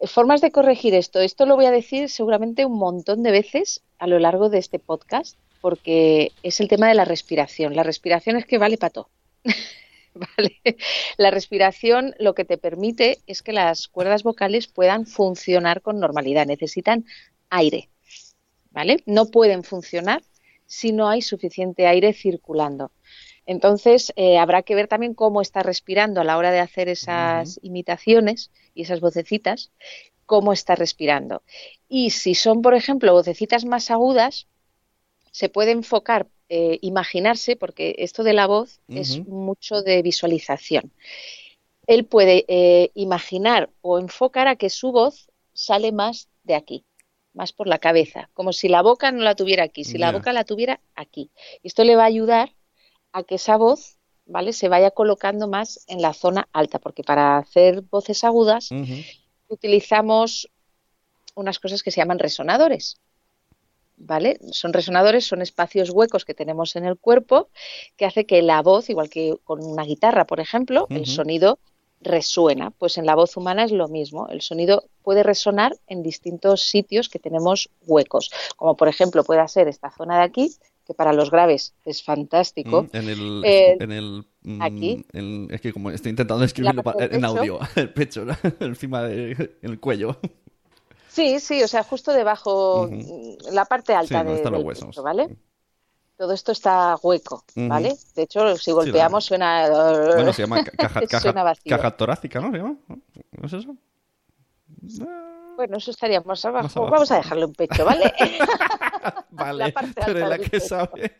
[0.00, 1.20] Eh, Formas de corregir esto.
[1.20, 4.78] Esto lo voy a decir seguramente un montón de veces a lo largo de este
[4.80, 7.76] podcast, porque es el tema de la respiración.
[7.76, 9.08] La respiración es que vale para todo.
[10.14, 10.60] ¿Vale?
[11.16, 16.46] La respiración lo que te permite es que las cuerdas vocales puedan funcionar con normalidad.
[16.46, 17.04] Necesitan
[17.48, 17.88] aire.
[18.70, 19.02] ¿Vale?
[19.06, 20.22] No pueden funcionar
[20.66, 22.92] si no hay suficiente aire circulando.
[23.44, 27.58] Entonces, eh, habrá que ver también cómo está respirando a la hora de hacer esas
[27.62, 29.72] imitaciones y esas vocecitas,
[30.26, 31.42] cómo está respirando.
[31.88, 34.46] Y si son, por ejemplo, vocecitas más agudas,
[35.32, 40.90] se puede enfocar, eh, imaginarse, porque esto de la voz es mucho de visualización.
[41.86, 46.84] Él puede eh, imaginar o enfocar a que su voz sale más de aquí,
[47.34, 50.32] más por la cabeza, como si la boca no la tuviera aquí, si la boca
[50.32, 51.30] la tuviera aquí.
[51.62, 52.52] Esto le va a ayudar
[53.12, 54.52] a que esa voz, ¿vale?
[54.52, 58.70] Se vaya colocando más en la zona alta, porque para hacer voces agudas
[59.46, 60.50] utilizamos
[61.36, 63.00] unas cosas que se llaman resonadores.
[64.02, 64.38] ¿Vale?
[64.50, 67.50] Son resonadores, son espacios huecos que tenemos en el cuerpo
[67.96, 71.58] que hace que la voz, igual que con una guitarra, por ejemplo, el sonido
[72.00, 72.70] resuena.
[72.70, 74.26] Pues en la voz humana es lo mismo.
[74.28, 79.68] El sonido puede resonar en distintos sitios que tenemos huecos, como por ejemplo puede ser
[79.68, 80.54] esta zona de aquí,
[80.86, 82.82] que para los graves es fantástico.
[82.84, 85.04] Mm, En el, Eh, en el mm, aquí.
[85.12, 87.26] en- es que como estoy intentando escribirlo del en pecho.
[87.26, 88.34] audio, el pecho, ¿no?
[88.60, 89.32] encima de,
[89.62, 90.16] en el cuello.
[91.10, 94.66] Sí, sí, o sea, justo debajo, mm, la parte alta Sí, de, están los del
[94.68, 95.02] huesos.
[95.02, 95.36] ¿vale?
[96.16, 97.44] Todo esto está hueco.
[97.56, 97.96] ¿vale?
[98.14, 99.68] De hecho, si golpeamos suena...
[99.68, 101.76] Bueno, se llama ca- caja, caja, suena vacío.
[101.76, 102.50] caja torácica, ¿no?
[102.52, 102.76] ¿Se llama?
[102.88, 103.76] ¿No es eso?
[105.56, 106.62] Bueno, eso estaría más abajo.
[106.64, 106.92] Más abajo.
[106.92, 108.12] Vamos a dejarlo en pecho, ¿vale?
[109.30, 110.68] Vale, parte tú eres alta la del que pecho.
[110.68, 111.16] sabe.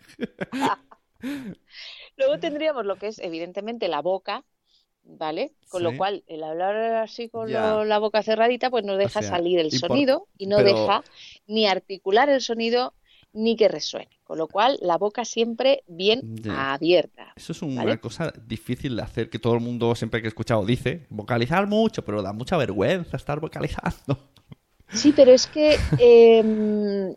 [2.16, 4.44] Luego tendríamos lo que es, evidentemente, la boca,
[5.18, 5.52] ¿vale?
[5.68, 5.84] Con Sí.
[5.84, 9.58] lo cual, el hablar así con lo- la boca cerradita, pues no deja sea, salir
[9.58, 11.04] el y por- sonido y no pero- deja
[11.46, 12.94] ni articular el sonido
[13.32, 14.08] ni que resuene.
[14.24, 17.32] Con lo cual, la boca siempre bien abierta.
[17.36, 17.98] Eso es una ¿Vale?
[18.00, 22.04] cosa difícil de hacer, que todo el mundo siempre que he escuchado dice, vocalizar mucho,
[22.04, 24.18] pero da mucha vergüenza estar vocalizando.
[24.88, 27.14] Sí, pero es que eh,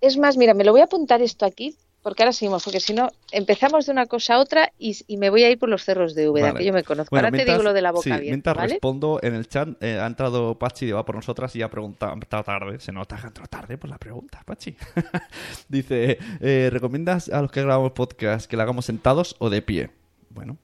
[0.00, 1.74] es más, mira, me lo voy a apuntar esto aquí,
[2.06, 5.28] porque ahora seguimos, porque si no, empezamos de una cosa a otra y, y me
[5.28, 6.60] voy a ir por los cerros de Úbeda, Vale.
[6.60, 7.10] que yo me conozco.
[7.10, 8.68] Bueno, ahora te digo lo de la boca sí, abierta, mientras ¿vale?
[8.74, 12.12] respondo en el chat, eh, ha entrado Pachi de va por nosotras y ha preguntado,
[12.12, 14.76] ha entrado tarde, se nota que ha entrado tarde por la pregunta, Pachi.
[15.68, 19.90] Dice, eh, ¿recomiendas a los que grabamos podcast que lo hagamos sentados o de pie?
[20.30, 20.58] Bueno,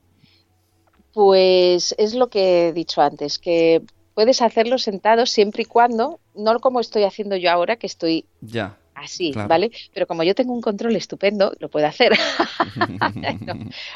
[1.13, 3.83] Pues es lo que he dicho antes, que
[4.15, 8.79] puedes hacerlo sentado siempre y cuando, no como estoy haciendo yo ahora, que estoy ya.
[9.03, 9.49] Así, Claro.
[9.49, 9.71] ¿vale?
[9.93, 12.12] Pero como yo tengo un control estupendo, lo puedo hacer.
[13.47, 13.55] No.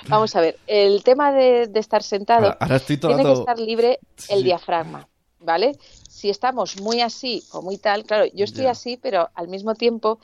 [0.09, 3.38] Vamos a ver, el tema de, de estar sentado Ahora, ahora estoy todo tiene que
[3.38, 4.45] estar libre el Sí.
[4.45, 5.09] diafragma,
[5.40, 5.77] ¿vale?
[6.09, 10.19] Si estamos muy así o muy tal, claro, yo estoy así, pero al mismo tiempo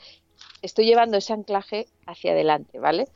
[0.61, 3.07] estoy llevando ese anclaje hacia adelante, ¿vale?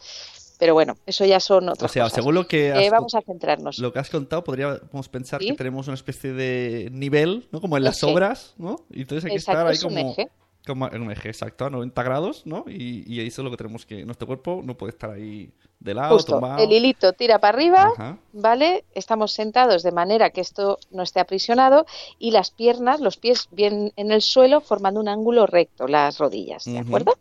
[0.59, 2.15] Pero bueno, eso ya son O otras sea, cosas.
[2.15, 3.77] según lo que Eh, has, vamos a centrarnos.
[3.79, 5.49] lo que has contado, podríamos pensar ¿Sí?
[5.49, 7.61] que tenemos una especie de nivel, ¿no?
[7.61, 8.11] Como en las Eje.
[8.11, 8.77] obras, ¿no?
[8.89, 10.11] Y entonces hay que Exacto, estar ahí es como...
[10.11, 10.29] eje.
[10.67, 12.65] Como en un eje exacto a 90 grados, ¿no?
[12.67, 14.05] Y, y eso es lo que tenemos que...
[14.05, 18.17] Nuestro cuerpo no puede estar ahí de lado, Justo, el hilito tira para arriba, Ajá.
[18.33, 18.83] ¿vale?
[18.93, 21.85] Estamos sentados de manera que esto no esté aprisionado
[22.17, 26.65] y las piernas, los pies bien en el suelo formando un ángulo recto, las rodillas,
[26.65, 27.17] ¿de acuerdo?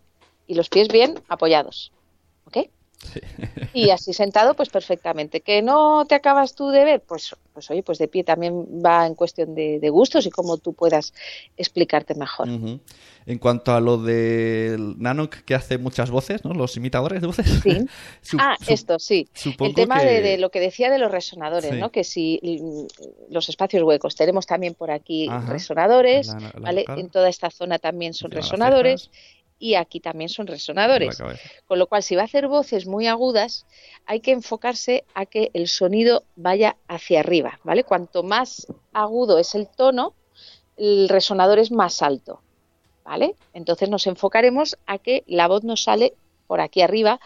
[0.47, 1.93] Y los pies bien apoyados,
[2.47, 2.69] ¿ok?
[3.13, 3.21] Sí.
[3.75, 5.41] Y así sentado, pues perfectamente.
[5.43, 7.01] ¿Que no te acabas tú de ver?
[7.03, 8.55] Pues, pues oye, pues de pie también
[8.85, 11.13] va en cuestión de, de gustos y cómo tú puedas
[11.57, 12.49] explicarte mejor.
[12.49, 16.55] En cuanto a lo del Nanoc que hace muchas voces, ¿no?
[16.55, 17.47] Los imitadores de voces.
[17.63, 17.87] Sí.
[18.39, 19.29] Ah, esto sí.
[19.61, 21.77] El tema que- de, de lo que decía de los resonadores, Sí.
[21.79, 21.91] ¿no?
[21.91, 25.53] Que si mm, los espacios huecos, tenemos también por aquí Ajá.
[25.53, 26.85] resonadores, La- la ¿vale?
[26.97, 29.11] En toda esta zona también son resonadores
[29.59, 31.19] y aquí también son resonadores.
[31.67, 33.67] Con lo cual, si va a hacer voces muy agudas,
[34.05, 37.85] hay que enfocarse a que el sonido vaya hacia arriba, ¿vale?
[37.85, 40.15] Cuanto más agudo es el tono,
[40.77, 42.43] el resonador es más alto,
[43.05, 43.35] ¿vale?
[43.55, 46.15] Entonces nos enfocaremos a que la voz nos sale
[46.47, 47.19] por aquí arriba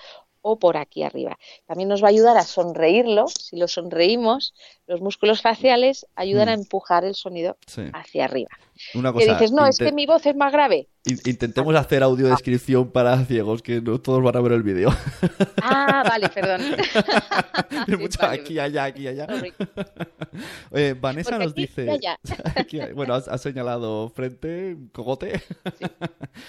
[0.43, 1.39] o por aquí arriba.
[1.67, 3.27] También nos va a ayudar a sonreírlo.
[3.29, 4.55] Si lo sonreímos,
[4.91, 6.51] los músculos faciales ayudan Mm.
[6.51, 7.83] a empujar el sonido Sí.
[7.93, 8.51] hacia arriba.
[8.95, 10.89] Una Que cosa, dices, no, es que mi voz es más grave.
[11.05, 14.89] in- intentemos hacer audiodescripción para ciegos, que no todos van a ver el vídeo.
[15.63, 16.61] Ah, vale, perdón.
[17.71, 18.41] Hay Sí, mucho vale.
[18.41, 19.27] aquí, allá, aquí, allá.
[20.73, 21.85] Eh, Vanessa Porque nos aquí dice...
[21.87, 22.19] y allá.
[22.57, 25.41] Aquí- bueno, has, has señalado frente, cogote.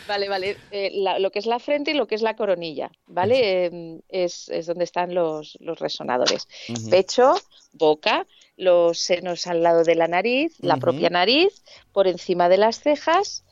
[0.07, 0.57] Vale, vale.
[0.71, 3.65] Eh, la- lo que es la frente y lo que es la coronilla, ¿vale?
[3.65, 6.47] Eh, es, es donde están los, los resonadores.
[6.69, 6.89] Ujú.
[6.89, 7.33] Pecho,
[7.73, 8.25] boca,
[8.57, 13.43] los senos al lado de la nariz, la propia nariz, por encima de las cejas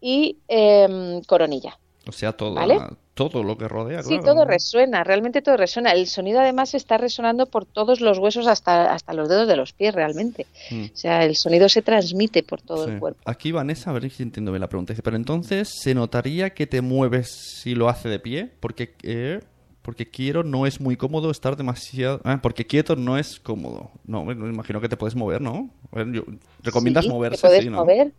[0.00, 1.78] y em, coronilla.
[2.06, 2.78] O sea, todo, ¿Vale?
[3.14, 4.24] todo lo que rodea, Sí, claro.
[4.24, 5.92] todo resuena, realmente todo resuena.
[5.92, 9.72] El sonido además está resonando por todos los huesos hasta, hasta los dedos de los
[9.72, 10.46] pies realmente.
[10.70, 10.84] Mm.
[10.92, 12.90] O sea, el sonido se transmite por todo Sí.
[12.90, 13.22] el cuerpo.
[13.24, 14.92] Aquí Vanessa, a ver si entiendo bien la pregunta.
[15.02, 17.30] Pero entonces, ¿se notaría que te mueves
[17.62, 18.50] si lo hace de pie?
[18.60, 19.40] Porque, eh,
[19.84, 22.20] porque quiero, no es muy cómodo estar demasiado...
[22.24, 23.90] Ah, porque quieto no es cómodo.
[24.06, 25.68] No, me imagino que te puedes mover, ¿no?
[26.10, 26.24] Yo-
[26.62, 27.36] ¿Recomiendas Sí, moverse?
[27.36, 27.76] Te puedes Sí, ¿no?
[27.80, 28.12] mover,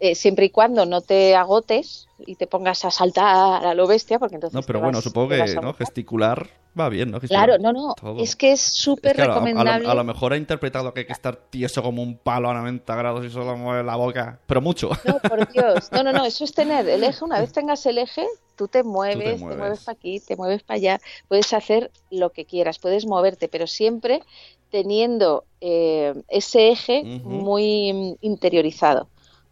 [0.00, 4.18] eh, siempre y cuando no te agotes y te pongas a saltar a lo bestia,
[4.18, 4.54] porque entonces.
[4.54, 5.72] No, pero bueno, supongo que ¿no?
[5.74, 7.20] gesticular va bien, ¿no?
[7.20, 7.94] Gesticular Claro, no, no.
[7.94, 8.18] todo.
[8.20, 9.88] Es que es Es súper que a lo- a lo- recomendable.
[9.88, 12.96] A lo, mejor ha interpretado que hay que estar tieso como un palo a 90
[12.96, 14.40] grados y solo mueve la boca.
[14.46, 14.90] Pero mucho.
[15.04, 15.88] No, por Dios.
[15.92, 16.24] No, no, no.
[16.26, 17.24] Eso es tener el eje.
[17.24, 18.26] Una vez tengas el eje,
[18.62, 19.58] tú te mueves, te mueves.
[19.58, 21.00] mueves, para aquí, te mueves para allá.
[21.26, 24.22] Puedes hacer lo que quieras, puedes moverte, pero siempre
[24.70, 29.08] teniendo eh, ese eje muy interiorizado,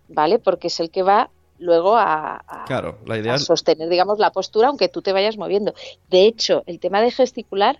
[0.09, 0.39] ¿vale?
[0.39, 3.45] Porque es el que va luego a, a- Claro, la a idea es...
[3.45, 5.75] sostener, digamos, la postura, aunque tú te vayas moviendo.
[6.09, 7.79] De hecho, el tema de gesticular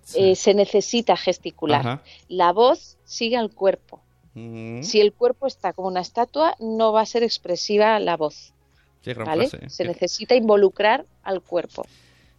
[0.00, 0.30] Sí.
[0.30, 1.80] eh, se necesita gesticular.
[1.80, 2.02] Ajá.
[2.28, 4.00] La voz sigue al cuerpo.
[4.32, 8.54] Mm, Si el cuerpo está como una estatua, no va a ser expresiva la voz,
[9.02, 9.48] Qué gran ¿vale?
[9.48, 9.68] frase.
[9.70, 11.86] Se Qué- necesita involucrar al cuerpo.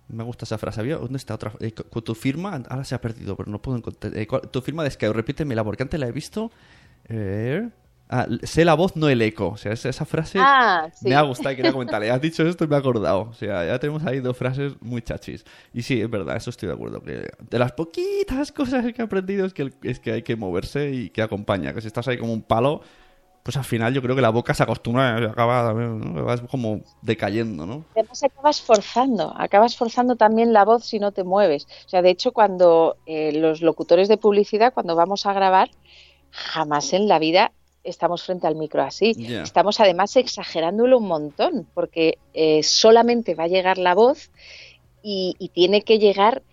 [0.09, 0.81] Me gusta esa frase.
[0.81, 0.97] ¿Había?
[0.97, 1.53] ¿Dónde está otra?
[1.59, 4.17] Eh, con tu firma, ahora se ha perdido, pero no puedo encontrar.
[4.17, 6.51] eh, ¿cuál- tu firma de Skype, repítemela, porque antes la he visto.
[7.07, 7.69] Eh,
[8.09, 9.49] ah, sé la voz, no el eco.
[9.49, 11.07] O sea, esa, frase Ah, sí.
[11.09, 12.09] me ha gustado y quería comentarle.
[12.09, 13.21] Has dicho esto y me he acordado.
[13.29, 15.45] O sea, ya tenemos ahí dos frases muy chachis.
[15.73, 17.01] Y sí, es verdad, eso estoy de acuerdo.
[17.03, 20.91] Que de las poquitas cosas que he aprendido es que, es que hay que moverse
[20.91, 21.73] y que acompaña.
[21.73, 22.81] Que si estás ahí como un palo,
[23.49, 26.23] pues al final yo creo que la boca se acostumbra y acaba ¿no?
[26.23, 27.83] vas como decayendo, ¿no?
[27.95, 31.65] Además acabas forzando, acabas forzando también la voz si no te mueves.
[31.87, 35.71] O sea, de hecho, cuando eh, los locutores de publicidad, cuando vamos a grabar,
[36.29, 37.51] jamás en la vida
[37.83, 39.15] estamos frente al micro así.
[39.17, 44.29] Estamos además exagerándolo un montón, porque eh, solamente va a llegar la voz
[45.01, 46.43] y, y tiene que llegar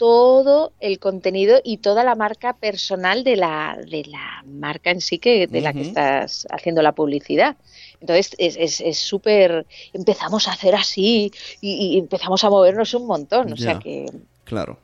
[0.00, 5.18] todo el contenido y toda la marca personal de la, de la marca en sí
[5.18, 7.56] que de la que estás haciendo la publicidad.
[8.00, 13.06] Entonces es es- es súper, empezamos a hacer así y, y empezamos a movernos un
[13.06, 13.52] montón.
[13.52, 14.06] O sea que
[14.44, 14.78] Claro,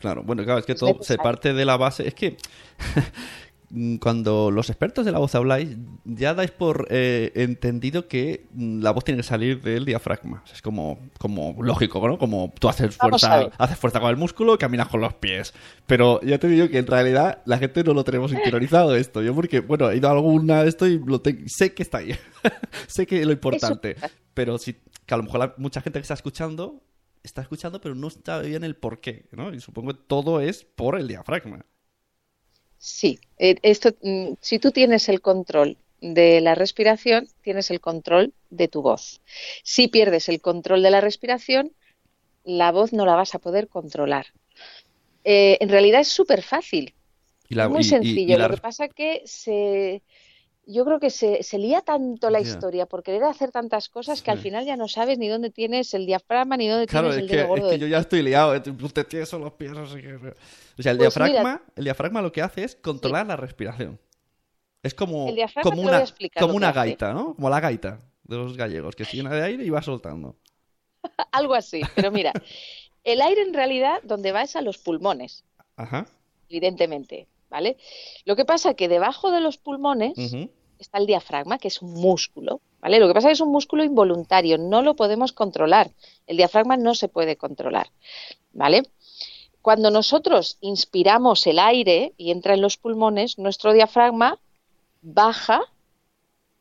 [0.00, 0.22] claro.
[0.22, 1.22] Bueno, claro, es que Es todo se necesario.
[1.22, 2.08] parte de la base.
[2.08, 2.38] Es que
[4.00, 8.90] cuando los expertos de la voz habláis, ya dais por eh, entendido que mm, la
[8.90, 10.42] voz tiene que salir del diafragma.
[10.44, 12.18] O sea, es como, como lógico, ¿no?
[12.18, 15.54] Como tú haces fuerza, haces fuerza con el músculo y caminas con los pies.
[15.86, 19.22] Pero ya te digo que en realidad la gente no lo tenemos interiorizado esto.
[19.22, 21.98] Yo porque, bueno, he ido a alguna de esto y lo te- sé que está
[21.98, 22.14] ahí.
[22.88, 23.96] sé que es lo importante.
[24.34, 26.82] Pero sí, que a lo mejor la- mucha gente que está escuchando
[27.22, 29.54] está escuchando, pero no está bien el por qué, ¿no?
[29.54, 31.64] Y supongo que todo es por el diafragma.
[32.82, 38.34] Sí, eh, esto, mm, si tú tienes el control de la respiración, tienes el control
[38.50, 39.20] de tu voz.
[39.62, 41.72] Si pierdes el control de la respiración,
[42.44, 44.26] la voz no la vas a poder controlar.
[45.24, 46.94] Eh, en realidad es súper fácil.
[47.50, 48.34] La, Es muy y- y- sencillo.
[48.34, 50.02] y la- Lo que pasa que se,
[50.66, 54.30] yo creo que se, se lía tanto la historia por querer hacer tantas cosas que
[54.30, 57.22] al final ya no sabes ni dónde tienes el diafragma ni dónde Claro, tienes es
[57.22, 58.54] el que, dedo es que yo ya estoy liado.
[58.54, 60.14] eh, Te tienes son los pies, así que...
[60.14, 63.98] O sea, el Pues mira- diafragma, el diafragma lo que hace es controlar la respiración.
[64.82, 65.38] Es como, El
[65.78, 67.34] una, explicar como una gaita, ¿no?
[67.34, 70.36] Como la gaita de los gallegos, que se llena de aire y va soltando.
[71.32, 71.82] Algo así.
[71.94, 72.32] Pero mira,
[73.04, 75.44] el aire en realidad donde va es a los pulmones,
[75.76, 76.06] Ajá.
[76.48, 77.76] evidentemente, ¿vale?
[78.24, 80.14] Lo que pasa que debajo de los pulmones
[80.78, 82.98] está el diafragma, que es un músculo, ¿vale?
[82.98, 85.92] Lo que pasa es que es un músculo involuntario, no lo podemos controlar.
[86.26, 87.88] El diafragma no se puede controlar,
[88.52, 88.82] ¿vale?
[89.60, 94.40] Cuando nosotros inspiramos el aire y entra en los pulmones, nuestro diafragma
[95.02, 95.62] baja,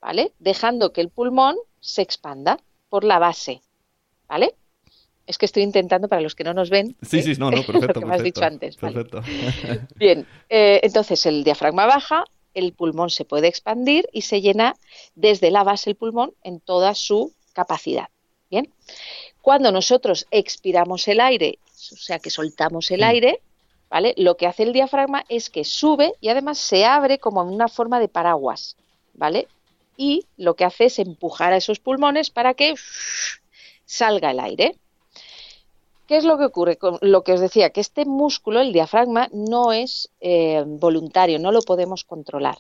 [0.02, 0.34] ¿vale?
[0.40, 3.62] Dejando que el pulmón se expanda por la base,
[4.28, 4.56] ¿vale?
[5.32, 6.98] Es que estoy intentando para los que no nos ven.
[7.02, 7.24] Sí, ¿eh?
[7.24, 7.88] sí, no, no, perfecto.
[7.88, 8.78] Lo que me has perfecto, dicho antes.
[8.82, 9.06] ¿vale?
[9.06, 9.24] Perfecto.
[9.96, 14.76] Bien, eh, entonces el diafragma baja, el pulmón se puede expandir y se llena
[15.16, 18.10] desde la base del pulmón en toda su capacidad.
[18.50, 18.70] Bien,
[19.42, 21.60] cuando nosotros expiramos el aire,
[21.94, 23.04] o sea que soltamos el Mm.
[23.06, 23.40] aire,
[23.90, 24.14] ¿vale?
[24.18, 27.70] Lo que hace el diafragma es que sube y además se abre como en una
[27.70, 28.76] forma de paraguas,
[29.14, 29.48] ¿vale?
[29.96, 32.76] Y lo que hace es empujar a esos pulmones para que
[33.86, 34.76] salga el aire.
[36.12, 36.76] ¿Qué es lo que ocurre?
[36.76, 41.54] Con lo que os decía, que este músculo, el diafragma, no es eh, voluntario, no
[41.54, 42.58] lo podemos controlar.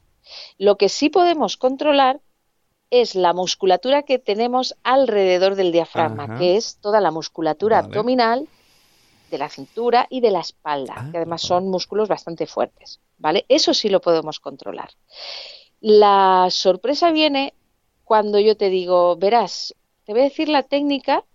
[0.57, 2.21] Lo que sí podemos controlar
[2.91, 6.37] es la musculatura que tenemos alrededor del diafragma, Ajá.
[6.37, 7.87] que es toda la musculatura Vale.
[7.87, 8.47] abdominal,
[9.29, 13.43] de la cintura y de la espalda, Ah, que además son músculos bastante fuertes, ¿vale?
[13.49, 14.91] Eso sí lo podemos controlar.
[15.81, 17.53] La sorpresa viene
[18.05, 21.25] cuando yo te digo, verás, te voy a decir la técnica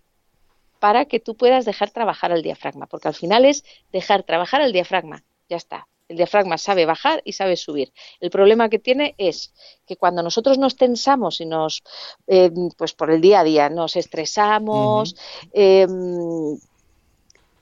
[0.79, 4.73] para que tú puedas dejar trabajar al diafragma, porque al final es dejar trabajar al
[4.73, 5.87] diafragma, ya está.
[6.07, 7.91] El diafragma sabe bajar y sabe subir.
[8.21, 9.53] El problema que tiene es
[9.85, 11.83] que cuando nosotros nos tensamos y nos,
[12.27, 15.17] eh, pues por el día a día, nos estresamos,
[15.51, 15.85] eh,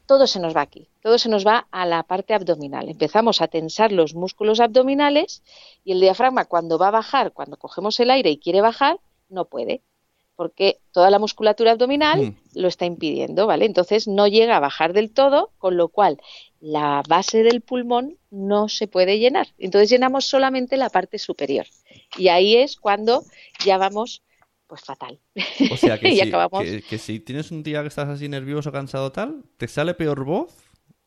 [0.06, 2.90] todo se nos va aquí, todo se nos va a la parte abdominal.
[2.90, 5.42] Empezamos a tensar los músculos abdominales
[5.84, 9.00] y el diafragma cuando va a bajar, cuando cogemos el aire y quiere bajar,
[9.30, 9.82] no puede,
[10.36, 12.36] porque toda la musculatura abdominal Mm.
[12.56, 13.66] lo está impidiendo, ¿vale?
[13.66, 16.20] Entonces no llega a bajar del todo, con lo cual
[16.60, 19.48] la base del pulmón no se puede llenar.
[19.58, 21.66] Entonces llenamos solamente la parte superior.
[22.18, 23.24] Y ahí es cuando
[23.66, 24.22] ya vamos
[24.68, 25.20] pues fatal.
[25.72, 28.28] O sea, que, Y si, acabamos- que, que si tienes un día que estás así
[28.28, 30.56] nervioso, cansado, tal, te sale peor voz.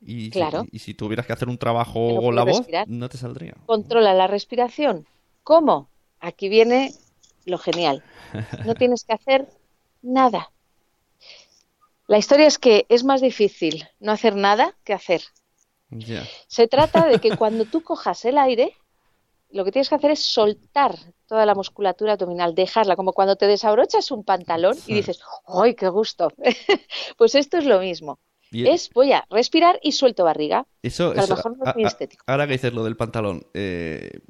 [0.00, 0.64] Y, si- Claro.
[0.70, 3.54] y si tuvieras que hacer un trabajo con la voz, no te saldría.
[3.66, 5.06] Controla la respiración.
[5.42, 5.90] ¿Cómo?
[6.20, 6.92] Aquí viene
[7.48, 8.02] lo genial.
[8.64, 9.48] No tienes que hacer
[10.02, 10.50] nada.
[12.06, 15.22] La historia es que es más difícil no hacer nada que hacer.
[16.46, 18.74] Se trata de que cuando tú cojas el aire,
[19.50, 20.94] lo que tienes que hacer es soltar
[21.26, 24.92] toda la musculatura abdominal, dejarla, como cuando te desabrochas un pantalón Sí.
[24.92, 26.32] y dices, ¡ay, qué gusto!
[27.16, 28.18] pues esto es lo mismo.
[28.52, 30.66] Es voy a respirar y suelto barriga.
[30.82, 32.24] Eso, que a lo mejor no es a- muy estético.
[32.26, 34.20] ahora que dices lo del pantalón, eh,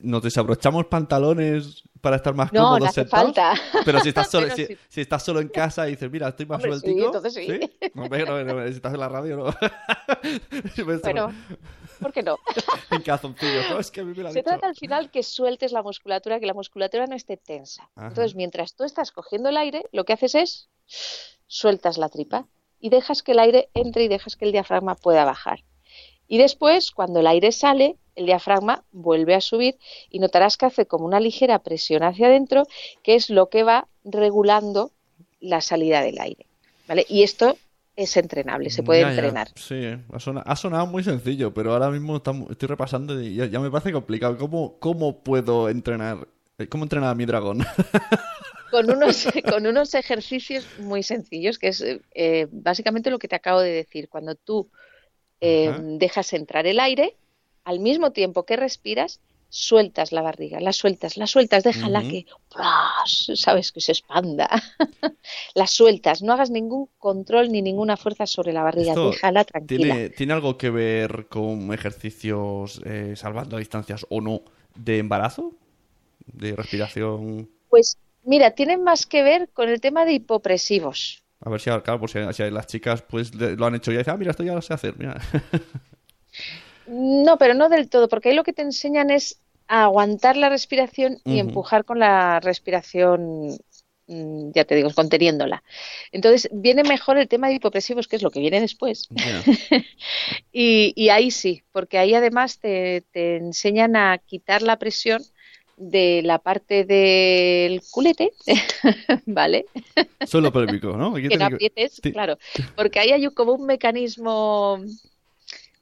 [0.00, 3.24] ¿nos desabrochamos pantalones para estar más No, cómodos no hace sentados?
[3.36, 3.54] falta.
[3.84, 4.76] Pero si estás solo, si, sí.
[4.88, 7.06] si estás solo en casa y dices, mira, estoy más Hombre, sí, sueltico.
[7.06, 7.90] entonces sí.
[7.94, 9.44] No, no, no, si estás en la radio, no.
[11.02, 11.32] Bueno,
[12.00, 12.38] ¿por qué no?
[12.90, 13.70] En calzoncillos.
[13.70, 14.42] No, es que a mí me Se dicho.
[14.44, 17.88] trata al final que sueltes la musculatura, que la musculatura no esté tensa.
[17.94, 18.08] Ajá.
[18.08, 20.68] Entonces, mientras tú estás cogiendo el aire, lo que haces es
[21.46, 22.46] sueltas la tripa
[22.82, 25.60] y dejas que el aire entre y dejas que el diafragma pueda bajar.
[26.28, 29.78] Y después, cuando el aire sale, el diafragma vuelve a subir
[30.10, 32.64] y notarás que hace como una ligera presión hacia adentro,
[33.02, 34.90] que es lo que va regulando
[35.40, 36.46] la salida del aire.
[36.88, 37.06] ¿Vale?
[37.08, 37.56] Y esto
[37.96, 39.12] es entrenable, se puede Ya, ya.
[39.14, 39.48] entrenar.
[39.54, 43.60] Sí, ha sonado, ha sonado muy sencillo, pero ahora mismo estoy repasando y ya, ya
[43.60, 44.36] me parece complicado.
[44.38, 46.26] ¿Cómo, cómo puedo entrenar?
[46.58, 47.64] eh, ¿Cómo entrenar a mi dragón?
[48.72, 53.60] con unos, con unos ejercicios muy sencillos, que es eh, básicamente lo que te acabo
[53.60, 54.08] de decir.
[54.08, 54.70] Cuando tú
[55.42, 57.18] eh, dejas entrar el aire,
[57.64, 62.08] al mismo tiempo que respiras, sueltas la barriga, la sueltas, la sueltas, déjala Ujú.
[62.08, 63.30] que, ¡pras!
[63.34, 64.48] sabes, que se expanda.
[65.54, 69.82] la sueltas, no hagas ningún control ni ninguna fuerza sobre la barriga, Esto déjala tranquila.
[69.82, 74.40] ¿Tiene, ¿Tiene algo que ver con ejercicios eh, salvando distancias o no
[74.74, 75.52] de embarazo?
[76.24, 77.50] ¿De respiración?
[77.68, 81.22] Pues mira, tiene más que ver con el tema de hipopresivos.
[81.40, 82.00] A ver si, claro,
[82.50, 84.74] las chicas pues lo han hecho ya y dicen, ah, mira, esto ya lo sé
[84.74, 85.20] hacer, mira.
[86.86, 90.48] No, pero no del todo, porque ahí lo que te enseñan es a aguantar la
[90.48, 93.56] respiración y empujar con la respiración,
[94.08, 95.62] mm, ya te digo, conteniéndola.
[96.10, 99.08] Entonces, viene mejor el tema de hipopresivos, que es lo que viene después.
[100.54, 105.22] Y, y ahí sí, porque ahí además te, te enseñan a quitar la presión
[105.90, 108.32] de la parte del culete,
[109.26, 109.66] ¿vale?
[110.26, 111.16] Suelo pélvico, ¿no?
[111.16, 112.38] Aquí que no que- aprietes, claro,
[112.76, 114.80] porque ahí hay como un mecanismo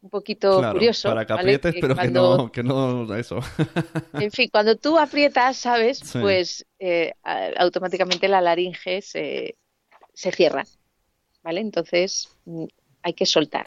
[0.02, 3.40] un poquito Claro, curioso, para que aprietes, pero cuando- que no, que no eso.
[4.14, 5.98] En fin, cuando tú aprietas, ¿sabes?
[5.98, 6.18] Sí.
[6.18, 7.12] Pues eh,
[7.58, 9.56] automáticamente la laringe se,
[10.14, 10.64] se cierra,
[11.42, 11.60] ¿vale?
[11.60, 12.64] Entonces mm,
[13.02, 13.66] hay que soltar.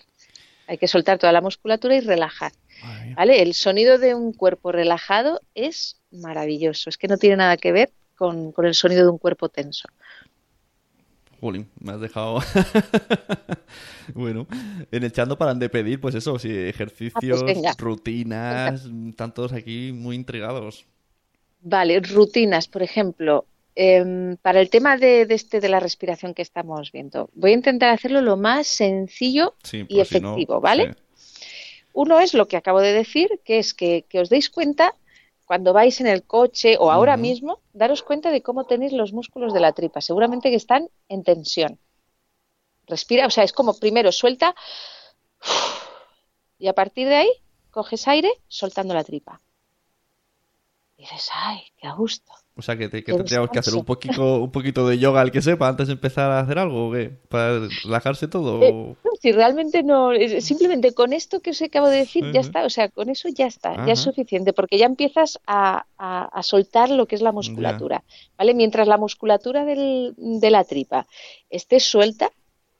[0.65, 2.51] Hay que soltar toda la musculatura y relajar.
[3.15, 3.41] ¿Vale?
[3.41, 6.89] El sonido de un cuerpo relajado es maravilloso.
[6.89, 9.87] Es que no tiene nada que ver con, con el sonido de un cuerpo tenso.
[11.39, 12.39] Jolín, me has dejado.
[14.13, 14.47] bueno,
[14.91, 17.73] en el chat no paran de pedir, pues eso, sí, ejercicios, Ah, pues venga.
[17.77, 20.85] rutinas, están todos aquí muy intrigados.
[21.61, 26.41] Vale, rutinas, por ejemplo, em, para el tema de, de este de la respiración que
[26.41, 30.61] estamos viendo, voy a intentar hacerlo lo más sencillo Sí, y por si no, efectivo,
[30.61, 30.89] ¿vale?
[30.93, 31.02] sí.
[31.93, 34.95] Uno es lo que acabo de decir, que es que, que os deis cuenta
[35.45, 39.53] cuando vais en el coche o ahora mismo, daros cuenta de cómo tenéis los músculos
[39.53, 40.01] de la tripa.
[40.01, 41.79] Seguramente que están en tensión.
[42.87, 44.55] Respira, o sea, es como primero suelta
[46.57, 47.31] y a partir de ahí
[47.71, 49.41] coges aire soltando la tripa.
[50.97, 52.31] Y dices, ay, qué a gusto.
[52.55, 55.21] O sea, que, te- que Qué tendríamos que hacer un poquito, un poquito de yoga
[55.21, 57.09] al que sepa antes de empezar a hacer algo, ¿o qué?
[57.27, 58.61] ¿Para relajarse todo?
[58.61, 62.63] Eh, No, Si realmente no, simplemente con esto que os acabo de decir, ya está,
[62.65, 63.87] o sea, con eso ya está, Ajá.
[63.87, 68.03] ya es suficiente, porque ya empiezas a, a- a soltar lo que es la musculatura,
[68.37, 68.53] ¿vale?
[68.53, 71.07] Mientras la musculatura del- de la tripa
[71.49, 72.29] esté suelta,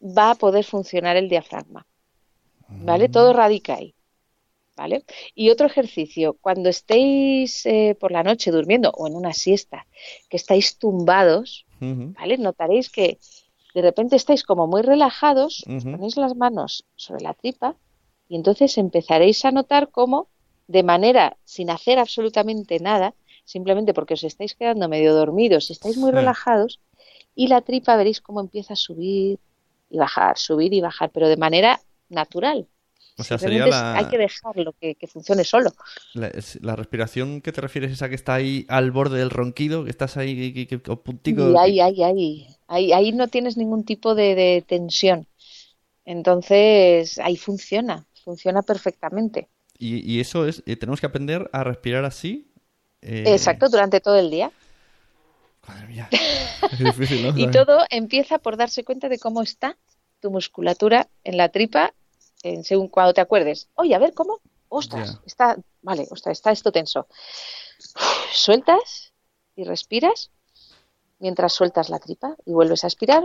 [0.01, 1.87] va a poder funcionar el diafragma,
[2.67, 3.09] ¿vale?
[3.09, 3.95] Todo radica ahí,
[4.75, 5.03] ¿vale?
[5.35, 9.85] Y otro ejercicio, cuando estéis eh, por la noche durmiendo o en una siesta,
[10.29, 11.65] que estáis tumbados.
[11.79, 12.37] ¿vale?
[12.37, 13.19] Notaréis que
[13.73, 17.75] de repente estáis como muy relajados, os ponéis las manos sobre la tripa
[18.29, 20.27] y entonces empezaréis a notar cómo,
[20.67, 25.97] de manera sin hacer absolutamente nada, simplemente porque os estáis quedando medio dormidos y estáis
[25.97, 26.79] muy relajados,
[27.35, 29.39] y la tripa veréis cómo empieza a subir
[29.89, 32.67] y bajar, subir y bajar, pero de manera natural.
[33.17, 35.71] O sea, sería la- hay que dejarlo que, que funcione solo.
[36.15, 39.29] La, es- la respiración que te refieres es esa que está ahí al borde del
[39.29, 41.41] ronquido, que estás ahí que, que- que- a puntico.
[41.41, 45.27] Y ahí, ahí, ahí, ahí, ahí no tienes ningún tipo de, de tensión.
[46.05, 49.47] Entonces, ahí funciona, funciona perfectamente.
[49.77, 52.47] Y, y eso es, eh, tenemos que aprender a respirar así.
[53.01, 54.51] eh, Exacto, durante todo el día.
[55.67, 56.09] Madre mía.
[56.71, 57.37] Es difícil, ¿no?
[57.37, 59.77] Y todo empieza por darse cuenta de cómo está
[60.19, 61.93] tu musculatura en la tripa,
[62.43, 63.69] en según cuando te acuerdes.
[63.75, 64.39] Oye, a ver cómo.
[64.69, 67.07] Ostras, está, vale, ostras, está esto tenso.
[68.31, 69.13] Sueltas
[69.55, 70.31] y respiras
[71.19, 73.23] mientras sueltas la tripa y vuelves a aspirar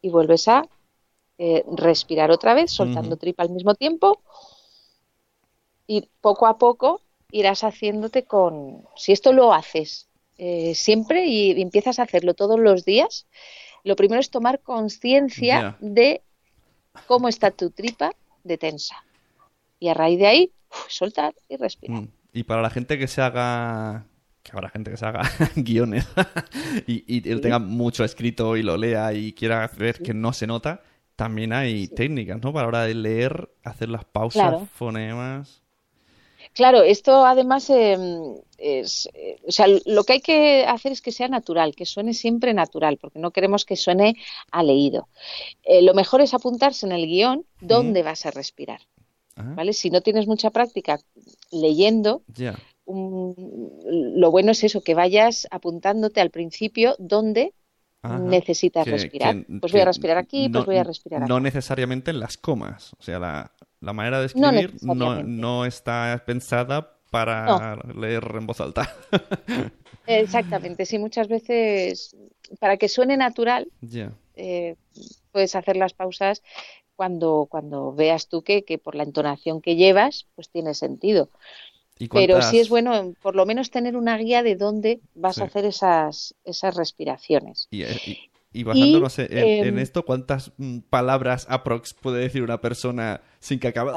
[0.00, 0.68] y vuelves a
[1.38, 4.20] eh, respirar otra vez, soltando tripa al mismo tiempo.
[5.86, 7.00] Y poco a poco
[7.30, 8.84] irás haciéndote con.
[8.96, 10.08] Si esto lo haces
[10.38, 13.26] eh, siempre y empiezas a hacerlo todos los días,
[13.84, 16.22] lo primero es tomar conciencia de
[17.06, 18.12] cómo está tu tripa
[18.44, 18.96] de tensa.
[19.80, 22.02] Y a raíz de ahí, uf, soltar y respirar.
[22.02, 22.08] Mm.
[22.34, 24.06] Y para la gente que se haga,
[24.42, 25.22] que habrá gente que se haga
[25.56, 26.06] guiones
[26.86, 30.82] y, y tenga mucho escrito y lo lea y quiera ver que no se nota,
[31.16, 32.52] también hay técnicas, ¿no?
[32.52, 34.68] Para la hora de leer, hacer las pausas, Claro.
[34.74, 35.61] fonemas.
[36.54, 37.96] Claro, esto además eh,
[38.58, 42.12] es, eh, o sea, lo que hay que hacer es que sea natural, que suene
[42.14, 44.16] siempre natural, porque no queremos que suene
[44.50, 45.08] a leído.
[45.62, 48.80] Eh, lo mejor es apuntarse en el guion dónde vas a respirar,
[49.36, 49.72] ¿vale?
[49.72, 51.00] Si no tienes mucha práctica
[51.50, 52.22] leyendo,
[52.86, 57.54] lo bueno es eso, que vayas apuntándote al principio dónde
[58.02, 58.18] Ajá.
[58.18, 59.44] necesitas Que- respirar.
[59.46, 61.40] que- pues voy a respirar aquí, pues no- voy a respirar No acá.
[61.42, 62.92] necesariamente en las comas.
[62.98, 68.60] O sea, la, la manera de escribir no, no está pensada para leer en voz
[68.60, 68.88] alta.
[70.06, 72.16] Exactamente, sí, muchas veces
[72.58, 73.68] para que suene natural,
[74.36, 74.76] eh,
[75.30, 76.42] puedes hacer las pausas
[76.96, 81.28] cuando, cuando veas tú que, que por la entonación que llevas, pues tiene sentido.
[81.98, 85.42] ¿Y Pero sí es bueno por lo menos tener una guía de dónde vas Sí.
[85.42, 87.68] a hacer esas, esas respiraciones.
[87.70, 88.18] Y, eh, y-
[88.52, 93.58] y basándonos en, en em, esto, ¿cuántas mm, palabras aprox puede decir una persona sin
[93.60, 93.92] que acabe?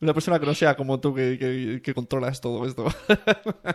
[0.00, 2.86] Una persona que no sea como tú que, que- que controlas todo esto.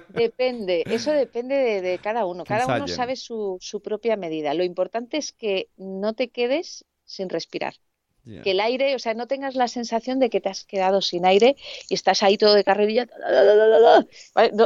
[0.08, 2.46] Depende, eso depende de, de cada uno.
[2.46, 4.54] Cada uno sabe su, su propia medida.
[4.54, 7.76] Lo importante es que no te quedes sin respirar.
[8.42, 11.26] Que el aire, o sea, no tengas la sensación de que te has quedado sin
[11.26, 11.56] aire
[11.90, 13.08] y estás ahí todo de carrerilla.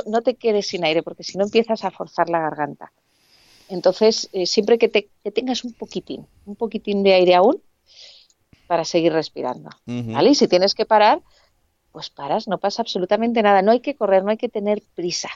[0.07, 2.91] no te quedes sin aire, porque si no empiezas a forzar la garganta.
[3.69, 7.61] Entonces, eh, siempre que, te, que tengas un poquitín, un poquitín de aire aún,
[8.67, 9.69] para seguir respirando.
[9.87, 10.13] Ujú.
[10.13, 10.31] ¿Vale?
[10.31, 11.21] Y si tienes que parar,
[11.91, 13.61] pues paras, no pasa absolutamente nada.
[13.61, 15.29] No hay que correr, no hay que tener prisa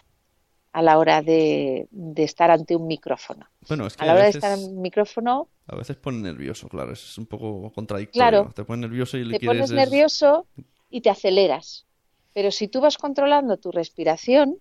[0.71, 3.47] a la hora de, de estar ante un micrófono.
[3.67, 6.17] Bueno, es que A la a hora de estar en un micrófono, a veces pone
[6.19, 8.11] nervioso, claro, es un poco contradictorio.
[8.29, 8.51] Claro.
[8.55, 9.57] Te pone nervioso y le te quieres...
[9.57, 10.47] pones es- nervioso
[10.89, 11.85] y te aceleras.
[12.33, 14.57] Pero si tú vas controlando tu respiración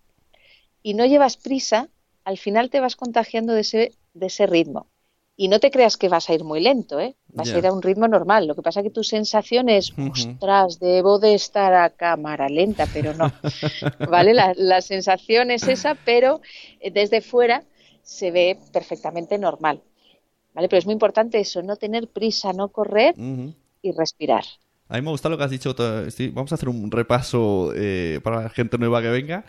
[0.82, 1.88] y no llevas prisa,
[2.28, 4.86] al final te vas contagiando de ese, de ese ritmo.
[5.34, 7.14] Y no te creas que vas a ir muy lento, ¿eh?
[7.28, 8.46] Vas a ir a un ritmo normal.
[8.46, 12.86] Lo que pasa es que tu sensación es, ostras, debo de estar a cámara lenta,
[12.92, 13.32] pero no.
[14.10, 14.34] ¿Vale?
[14.34, 16.42] La, la sensación es esa, pero
[16.80, 17.62] eh, desde fuera
[18.02, 19.80] se ve perfectamente normal.
[20.52, 20.68] ¿Vale?
[20.68, 23.14] Pero es muy importante eso, no tener prisa, no correr
[23.80, 24.44] y respirar.
[24.88, 25.74] A mí me gusta lo que has dicho.
[26.10, 29.44] sí, vamos a hacer un repaso eh, para la gente nueva que venga.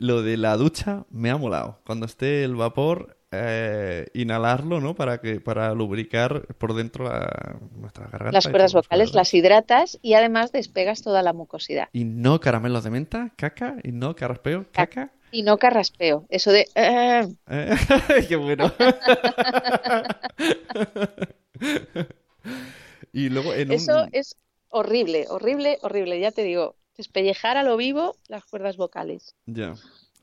[0.00, 1.78] Lo de la ducha me ha molado.
[1.84, 4.94] Cuando esté el vapor, eh, inhalarlo, ¿no?
[4.94, 8.32] Para que para lubricar por dentro la, nuestra garganta.
[8.32, 11.90] Las cuerdas vocales las hidratas y además despegas toda la mucosidad.
[11.92, 15.12] Y no caramelos de menta, caca, y no carraspeo, caca.
[15.32, 16.24] Y no carraspeo.
[16.30, 16.66] Eso de...
[16.74, 17.76] "Ah", Eh,
[18.28, 18.72] ¡Qué bueno!
[23.12, 23.74] y luego en un...
[23.74, 24.34] eso es
[24.70, 26.18] horrible, horrible, horrible.
[26.20, 29.34] Ya te digo, despellejar a lo vivo las cuerdas vocales.
[29.46, 29.74] Ya.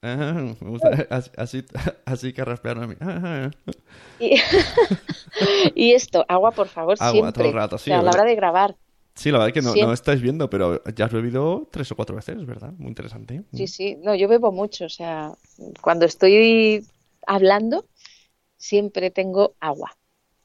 [0.02, 0.90] Ah, me gusta.
[1.10, 1.66] Así, así,
[2.06, 2.96] así carraspearon a mí.
[3.02, 3.52] Ah,
[4.20, 4.36] Y,
[5.76, 7.32] y esto, agua, por favor, Agua siempre.
[7.32, 8.76] todo el rato, O sí, sea, a la hora de grabar.
[9.16, 11.96] Sí, la verdad es que no, no estáis viendo, pero ya has bebido tres o
[11.96, 12.74] cuatro veces, ¿verdad?
[12.78, 13.44] Muy interesante.
[13.52, 13.96] Sí, sí.
[14.04, 14.86] No, yo bebo mucho.
[14.86, 15.34] O sea,
[15.82, 16.86] cuando estoy
[17.26, 17.86] hablando,
[18.58, 19.98] siempre tengo agua.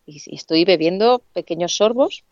[0.07, 2.25] Y y estoy bebiendo pequeños sorbos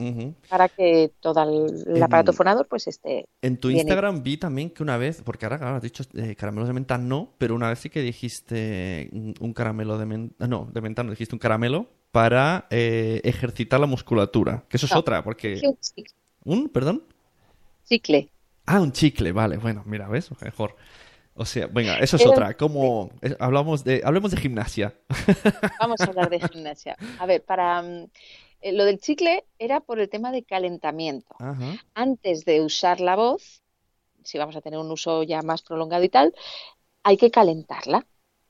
[0.49, 4.37] para que todo el, el En- aparato fonador pues esté En tu Bien, Instagram vi
[4.37, 7.55] también que una vez, porque ahora claro, has dicho eh, caramelos de menta no, pero
[7.55, 11.35] una vez sí que dijiste mm, un caramelo de menta, no, de menta no, dijiste
[11.35, 15.69] un caramelo para eh, ejercitar la musculatura, que eso es No, otra, porque...
[15.69, 16.15] Un chicle.
[16.45, 16.69] ¿Un?
[16.71, 17.05] ¿Perdón?
[17.85, 18.31] chicle.
[18.67, 20.31] Ah, un chicle, vale, bueno, mira, ¿ves?
[20.43, 20.77] Mejor.
[21.41, 23.09] O sea, venga, eso es Pero- otra, como...
[23.23, 24.93] eh, hablamos de, hablemos de gimnasia.
[25.81, 26.99] Vamos a hablar de gimnasia.
[27.19, 28.09] A ver, para mm,
[28.61, 31.35] eh, lo del chicle era por el tema de calentamiento.
[31.39, 31.77] Ajá.
[31.95, 33.63] Antes de usar la voz,
[34.23, 36.35] si vamos a tener un uso ya más prolongado y tal,
[37.05, 38.07] hay que calentarla.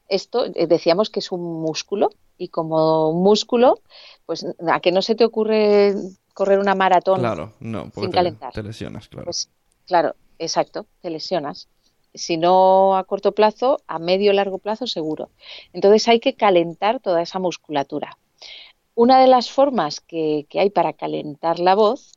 [0.08, 3.82] Esto eh, decíamos que es un músculo y como músculo,
[4.26, 5.94] pues a que no se te ocurre
[6.34, 8.52] correr una maratón, Claro, no, porque sin te, calentar.
[8.52, 9.26] te lesionas, claro.
[9.26, 9.48] pues
[9.86, 11.68] claro, exacto, te lesionas.
[12.14, 15.30] Si no a corto plazo, a medio largo plazo seguro.
[15.72, 18.18] Entonces hay que calentar toda esa musculatura.
[18.94, 22.12] Una de las formas que, que hay para calentar la voz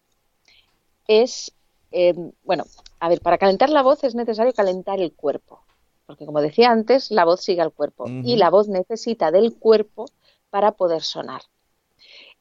[1.08, 1.54] es,
[1.92, 2.14] eh,
[2.44, 2.66] bueno,
[3.00, 5.64] a ver, para calentar la voz es necesario calentar el cuerpo,
[6.06, 10.06] porque como decía antes, la voz sigue al cuerpo y la voz necesita del cuerpo
[10.50, 11.42] para poder sonar.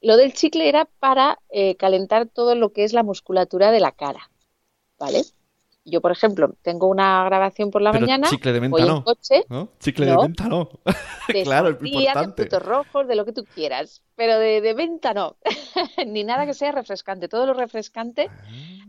[0.00, 3.92] Lo del chicle era para eh, calentar todo lo que es la musculatura de la
[3.92, 4.30] cara,
[4.98, 5.22] ¿vale?
[5.85, 8.89] Yo, por ejemplo, tengo una grabación por la Pero mañana, chicle de menta voy en
[8.89, 9.03] no.
[9.05, 9.68] coche, ¿No?
[9.80, 10.22] Chicle de No.
[10.22, 10.68] menta no.
[11.28, 12.43] de claro, es de importante.
[12.45, 15.37] frutos rojos, de lo que tú quieras, pero de, de venta no,
[16.07, 17.28] ni nada que sea refrescante.
[17.28, 18.30] Todo lo refrescante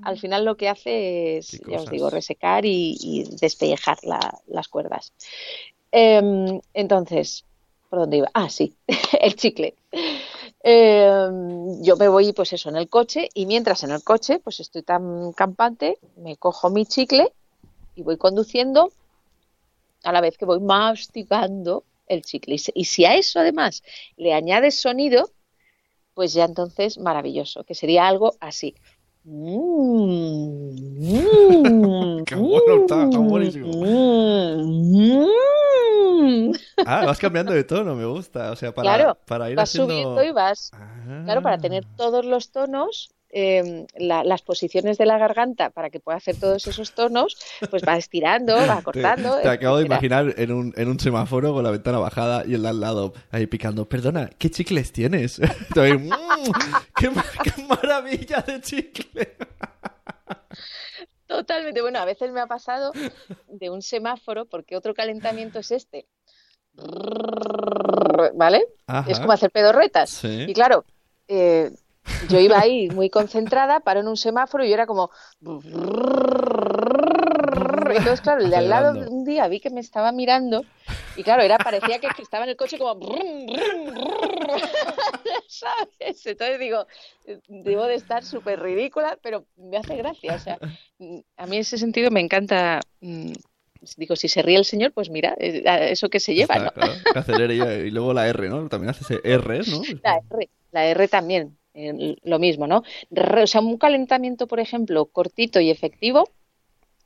[0.04, 4.68] al final lo que hace es, ya os digo, resecar y, y despellejar la- las
[4.68, 5.14] cuerdas.
[5.91, 7.46] Em, entonces,
[7.89, 8.30] ¿por dónde iba?
[8.34, 8.76] Ah, sí,
[9.20, 9.76] el chicle.
[10.66, 14.61] Em, yo me voy, pues eso, en el coche y mientras en el coche, pues
[14.61, 17.34] estoy tan campante, me cojo mi chicle
[17.95, 18.91] y voy conduciendo
[20.03, 22.55] a la vez que voy masticando el chicle.
[22.74, 23.84] Y si a eso además
[24.16, 25.30] le añades sonido,
[26.14, 28.76] pues ya entonces maravilloso, que sería algo así.
[29.26, 30.74] Mm,
[32.26, 33.67] Qué bueno está, está buenísimo.
[33.67, 36.53] mm, mm.
[36.86, 38.51] Ah, vas cambiando de tono, me gusta.
[38.51, 39.93] O sea, para, Claro, para ir Vas haciendo.
[39.93, 41.21] subiendo y vas, Ah.
[41.26, 45.99] claro, para tener todos los tonos, eh, la- las posiciones de la garganta, para que
[45.99, 47.36] pueda hacer todos esos tonos,
[47.71, 49.39] pues va estirando, va cortando.
[49.41, 52.61] te acabo de imaginar en un, en un semáforo con la ventana bajada y el
[52.61, 53.89] de al lado ahí picando.
[53.89, 55.39] Perdona, ¿qué chicles tienes?
[55.75, 56.09] "Mm,
[56.95, 59.36] qué, ma- qué maravilla de chicle!
[61.25, 61.81] Totalmente.
[61.81, 62.91] Bueno, a veces me ha pasado
[63.47, 66.05] de un semáforo, porque otro calentamiento es este.
[68.36, 68.65] ¿Vale?
[68.88, 69.09] Ajá.
[69.09, 70.09] Es como hacer pedorretas.
[70.09, 70.45] Sí.
[70.47, 70.86] Y claro,
[71.27, 71.71] eh,
[72.30, 75.12] yo iba ahí muy concentrada, paro en un semáforo y yo era como...
[77.89, 80.64] Entonces, claro, el de al lado un día vi que me estaba mirando
[81.16, 82.99] y claro, era parecía que, estaba en el coche como...
[85.47, 86.26] ¿Sabes?
[86.26, 86.88] Entonces digo,
[87.47, 90.36] debo de estar súper ridícula, pero me hace gracia.
[90.36, 90.58] O sea,
[91.38, 92.80] a mí en ese sentido me encanta...
[93.01, 93.34] mm,
[93.97, 96.72] Digo, si se ríe el señor, pues mira, eh, eso que se lleva, Está, ¿no?
[96.72, 97.74] claro, que acelere ya.
[97.74, 98.70] Y luego la R, ¿no?
[98.70, 99.82] También hace ese R, ¿no?
[100.01, 102.84] La R, la R también, lo mismo, ¿no?
[103.41, 106.30] O sea, un calentamiento, por ejemplo, cortito y efectivo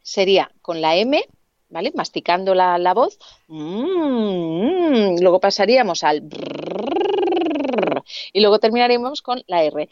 [0.02, 1.24] sería con la M,
[1.70, 1.92] ¿vale?
[1.96, 3.18] Masticando la, la voz.
[3.48, 6.24] Mm, luego pasaríamos al
[8.34, 9.90] y luego terminaríamos con la R.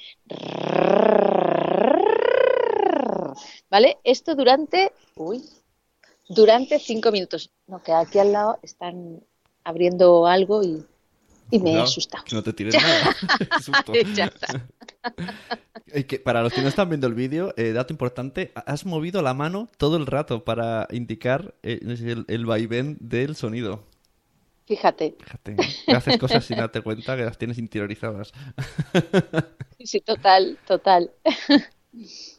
[3.70, 3.98] ¿Vale?
[4.04, 5.44] Esto durante, uy,
[6.30, 7.52] durante cinco minutos.
[7.68, 9.22] No, que aquí al lado están
[9.64, 10.86] abriendo algo y,
[11.52, 12.24] y me asustado.
[12.26, 13.16] Que no te tires nada.
[14.16, 14.68] Ya está.
[16.08, 19.34] Que para los que no están viendo el vídeo, eh, dato importante, has movido la
[19.34, 23.84] mano todo el rato para indicar eh, el, el vaivén del sonido.
[24.68, 28.34] Fíjate, Fíjate, que haces cosas sin darte cuenta que las tienes interiorizadas.
[29.80, 31.12] sí, total, total.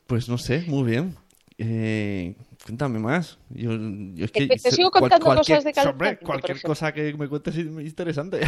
[0.09, 1.15] Pues no sé, muy bien.
[1.57, 2.35] Eh,
[2.65, 3.39] cuéntame más.
[3.51, 3.71] Yo,
[4.15, 7.29] yo es que Te- te sigo contando cosas de calentamiento, por cualquier cosa que me
[7.29, 8.41] cuentes es interesante.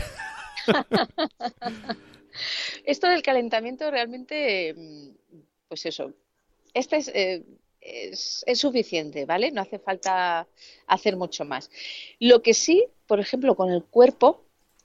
[2.84, 5.08] Esto del calentamiento realmente, mm,
[5.68, 6.12] pues eso,
[6.74, 7.44] este es, eh,
[7.80, 9.50] es, es suficiente, ¿vale?
[9.50, 10.46] No hace falta
[10.86, 11.70] hacer mucho más.
[12.20, 14.44] Lo que sí, por ejemplo, con el cuerpo,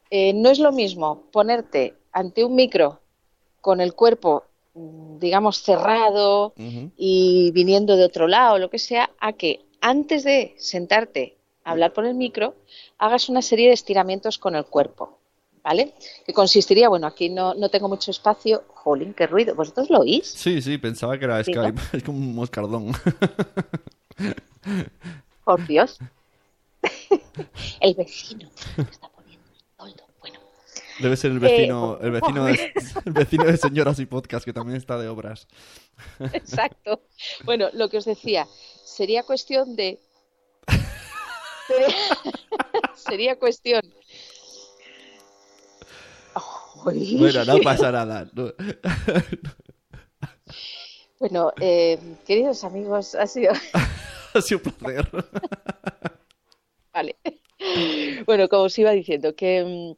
[0.10, 3.02] eh, no es lo mismo ponerte ante un micro
[3.62, 6.54] con el cuerpo, mm, digamos, cerrado
[6.96, 11.94] y viniendo de otro lado, lo que sea, a que antes de sentarte a hablar
[11.94, 12.56] por el micro,
[12.98, 15.18] hagas una serie de estiramientos con el cuerpo,
[15.64, 15.94] ¿vale?
[16.26, 18.64] Que consistiría, bueno, aquí no, no tengo mucho espacio.
[18.74, 19.56] Jolín, qué ruido.
[19.56, 20.28] ¿Vosotros lo oís?
[20.28, 21.64] Sí, sí, pensaba que era Sí, ¿no?
[21.64, 21.82] Skype.
[21.98, 22.92] Es como un moscardón.
[25.44, 25.98] Por Dios.
[27.80, 30.04] El vecino está poniendo el toldo.
[30.20, 30.40] Bueno,
[31.00, 32.74] Debe ser el vecino, el vecino de,
[33.06, 35.48] el vecino de Señoras y Podcast, que también está de obras.
[36.34, 37.02] exacto.
[37.46, 38.48] Bueno, lo que os decía,
[38.84, 40.00] sería cuestión de...
[42.96, 43.82] Sería cuestión...
[46.86, 47.18] Ay.
[47.18, 48.30] Bueno, no pasa nada.
[48.34, 48.54] no.
[51.20, 53.54] Bueno, eh, queridos amigos, ha sido...
[54.34, 55.10] Ha sido un placer.
[56.92, 57.16] Vale.
[58.26, 59.96] Bueno, como os iba diciendo, que mm,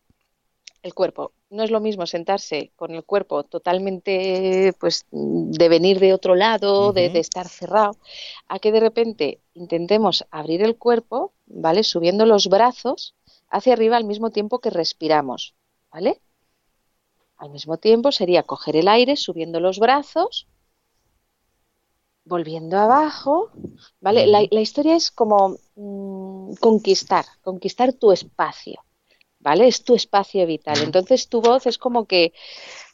[0.84, 6.14] el cuerpo no es lo mismo sentarse con el cuerpo totalmente, pues, de venir de
[6.14, 7.98] otro lado, de estar cerrado,
[8.48, 11.84] a que de repente intentemos abrir el cuerpo, ¿vale?
[11.84, 13.16] Subiendo los brazos
[13.50, 15.56] hacia arriba al mismo tiempo que respiramos,
[15.92, 16.22] ¿vale?
[17.38, 20.48] Al mismo tiempo sería coger el aire subiendo los brazos,
[22.24, 23.52] volviendo abajo,
[24.02, 24.26] ¿vale?
[24.28, 28.84] La, la historia es como mm, conquistar, conquistar tu espacio,
[29.40, 29.68] ¿vale?
[29.68, 30.78] Es tu espacio vital.
[30.82, 32.34] Entonces tu voz es como que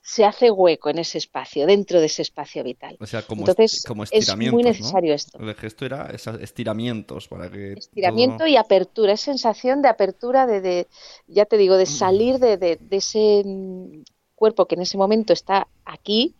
[0.04, 2.98] se hace hueco en ese espacio, dentro de ese espacio vital.
[3.00, 4.70] O sea, como, Entonces como es muy ¿no?
[4.70, 5.40] necesario esto.
[5.40, 6.12] El gesto era
[6.42, 10.88] estiramientos para que Estiramiento todo- y apertura, es sensación de apertura, de, de
[11.28, 14.04] ya te digo, de salir de, de- de ese mm,
[14.42, 16.34] cuerpo que en ese momento está aquí.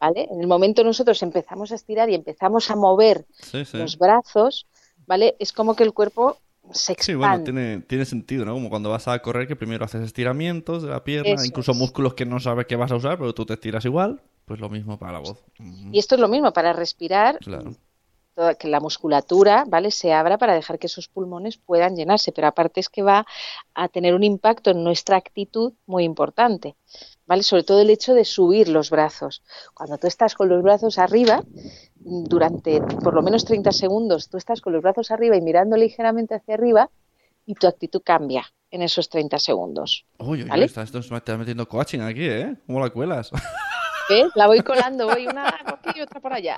[0.00, 0.26] ¿vale?
[0.30, 3.76] En el momento nosotros empezamos a estirar y empezamos a mover Sí, sí.
[3.78, 4.66] los brazos,
[5.06, 5.36] ¿vale?
[5.38, 6.38] Es como que el cuerpo
[6.72, 7.04] se expande.
[7.04, 8.54] Sí, bueno, tiene, tiene sentido, ¿no?
[8.54, 11.78] Como cuando vas a correr, que primero haces estiramientos de la pierna, Eso incluso es.
[11.78, 14.20] músculos que no sabes que vas a usar, pero tú te estiras igual.
[14.46, 15.44] Pues lo mismo para la voz.
[15.92, 17.72] Y esto es lo mismo, para respirar, Claro.
[18.36, 19.90] Toda- que la musculatura, ¿vale?
[19.90, 23.26] Se abra para dejar que esos pulmones puedan llenarse, pero aparte es que va
[23.74, 26.76] a tener un impacto en nuestra actitud muy importante,
[27.26, 27.42] ¿vale?
[27.42, 29.42] Sobre todo el hecho de subir los brazos.
[29.74, 31.42] Cuando tú estás con los brazos arriba,
[31.96, 36.34] durante por lo menos 30 segundos, tú estás con los brazos arriba y mirando ligeramente
[36.34, 36.90] hacia arriba
[37.46, 40.04] y tu actitud cambia en esos 30 segundos.
[40.18, 42.56] Uy, uy, estás, estás metiendo coaching aquí, ¿eh?
[42.66, 43.30] ¿Cómo la cuelas?
[44.08, 44.30] ¿Ves?
[44.34, 46.56] La voy colando, voy una por aquí y otra por allá.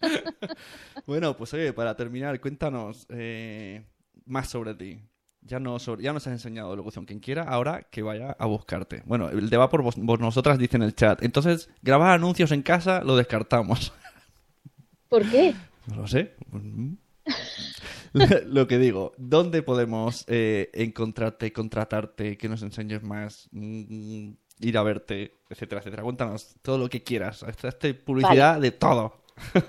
[1.06, 3.84] bueno, pues oye, para terminar, cuéntanos eh,
[4.24, 5.00] más sobre ti.
[5.42, 7.04] Ya, no sobre- ya nos has enseñado locución.
[7.06, 9.02] Quien quiera, ahora que vaya a buscarte.
[9.06, 11.22] Bueno, el de va por vos, vos nosotras dice en el chat.
[11.22, 13.92] Entonces, grabar anuncios en casa lo descartamos.
[15.08, 15.54] ¿Por qué?
[15.86, 16.34] No lo sé.
[18.46, 24.30] Lo que digo, ¿dónde podemos eh, encontrarte, contratarte, que nos enseñes más, mm,
[24.60, 26.02] ir a verte, etcétera, etcétera?
[26.02, 27.42] Cuéntanos todo lo que quieras.
[27.42, 29.22] Esta esta publicidad de todo.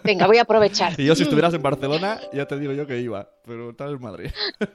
[0.04, 0.94] Venga, voy a aprovechar.
[1.00, 4.02] Y yo si estuvieras en Barcelona, ya te digo yo que iba, pero estás en
[4.02, 4.32] Madrid.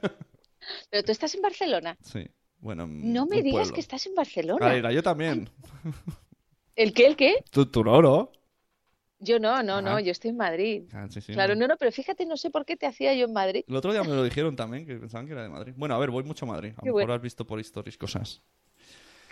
[0.90, 1.96] Pero tú estás en Barcelona.
[2.02, 2.24] Sí,
[2.60, 2.86] bueno.
[2.86, 3.74] mm, No me digas pueblo.
[3.74, 4.64] que estás en Barcelona.
[4.66, 5.50] Alegra, yo también.
[6.76, 7.06] ¿El qué?
[7.06, 7.44] ¿El qué?
[7.50, 8.30] Tú, tú no, ¿no?
[9.18, 9.82] Yo no, no, Ajá.
[9.82, 10.84] no, yo estoy en Madrid.
[10.92, 11.60] Ah, sí, sí, Claro, no.
[11.62, 13.64] no, no, pero fíjate, no sé por qué te hacía yo en Madrid.
[13.68, 15.74] El otro día me lo dijeron también, que pensaban que era de Madrid.
[15.76, 16.70] Bueno, a ver, voy mucho a Madrid.
[16.76, 17.14] A lo mejor bueno.
[17.14, 18.40] has visto por stories cosas.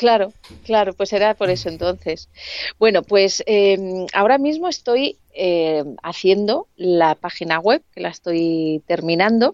[0.01, 0.33] Claro,
[0.65, 2.31] claro, pues era por eso entonces.
[2.79, 9.51] Bueno, pues eh, ahora mismo estoy eh, haciendo la página web, que la estoy terminando,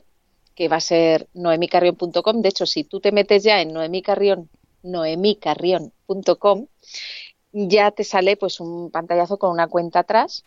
[0.54, 2.42] que va a ser noemicarrion.com.
[2.42, 4.48] De hecho, si tú te metes ya en noemicarrion,
[4.84, 6.66] noemicarrion.com,
[7.50, 10.44] ya te sale pues un pantallazo con una cuenta atrás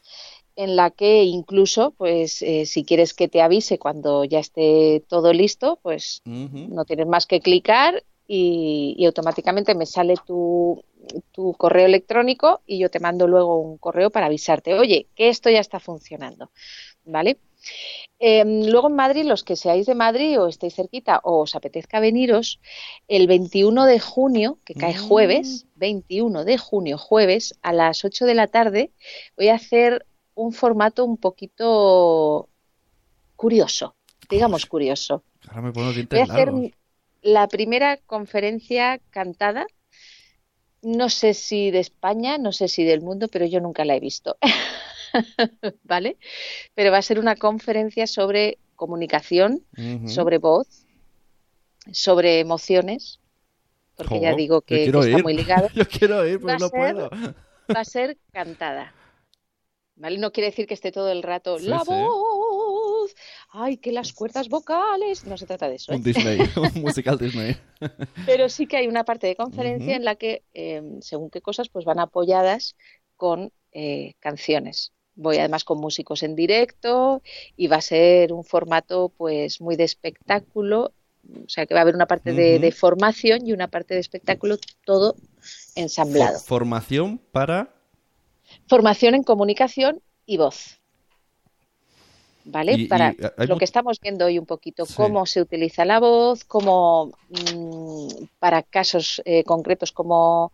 [0.55, 5.33] en la que incluso, pues eh, si quieres que te avise cuando ya esté todo
[5.33, 10.83] listo, pues no tienes más que clicar y, y automáticamente me sale tu,
[11.31, 15.49] tu correo electrónico y yo te mando luego un correo para avisarte, oye, que esto
[15.49, 16.51] ya está funcionando,
[17.05, 17.39] ¿vale?
[18.19, 21.99] Eh, luego en Madrid, los que seáis de Madrid o estéis cerquita o os apetezca
[21.99, 22.59] veniros,
[23.07, 25.07] el 21 de junio, que cae Mm.
[25.07, 28.91] jueves, 21 de junio, jueves, a las 8 de la tarde,
[29.37, 30.05] voy a hacer
[30.35, 32.47] un formato un poquito
[33.35, 33.95] curioso,
[34.29, 35.23] digamos curioso.
[35.47, 36.71] Ahora me pongo Voy a hacer largos.
[37.35, 39.65] La primera conferencia cantada,
[40.81, 43.99] no sé si de España, no sé si del mundo, pero yo nunca la he
[43.99, 44.37] visto.
[45.83, 46.17] ¿Vale?
[46.75, 49.65] Pero va a ser una conferencia sobre comunicación,
[50.05, 50.85] sobre voz,
[51.91, 53.19] sobre emociones,
[53.95, 55.23] porque ya digo que, está ir.
[55.23, 55.69] muy ligado.
[55.75, 57.09] Yo quiero ir, pero a no ser- puedo.
[57.75, 58.95] Va a ser cantada.
[59.95, 60.17] ¿Vale?
[60.17, 61.85] No quiere decir que esté todo el rato Sí, la sí.
[61.85, 62.15] voz,
[63.51, 65.25] ay, que las cuerdas vocales.
[65.25, 65.91] No se trata de eso.
[65.91, 65.95] ¿eh?
[65.95, 66.39] Un Disney,
[66.75, 67.57] un musical Disney.
[68.25, 71.69] Pero sí que hay una parte de conferencia en la que, eh, según qué cosas,
[71.69, 72.75] pues van apoyadas
[73.15, 74.93] con eh, canciones.
[75.15, 77.21] Voy además con músicos en directo
[77.57, 80.93] y va a ser un formato pues muy de espectáculo,
[81.45, 84.57] o sea que va a haber una parte de, formación y una parte de espectáculo,
[84.85, 85.15] todo
[85.75, 86.39] ensamblado.
[86.39, 87.73] For- Formación para...
[88.67, 90.78] Formación en comunicación y voz.
[92.45, 92.73] ¿Vale?
[92.73, 94.93] Y- Para lo que estamos viendo hoy un poquito, Sí.
[94.95, 98.07] cómo se utiliza la voz, cómo mm,
[98.39, 100.51] para casos eh, concretos, cómo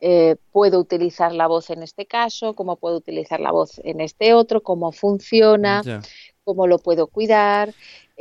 [0.00, 4.34] eh, puedo utilizar la voz en este caso, cómo puedo utilizar la voz en este
[4.34, 5.82] otro, cómo funciona,
[6.44, 7.72] cómo lo puedo cuidar,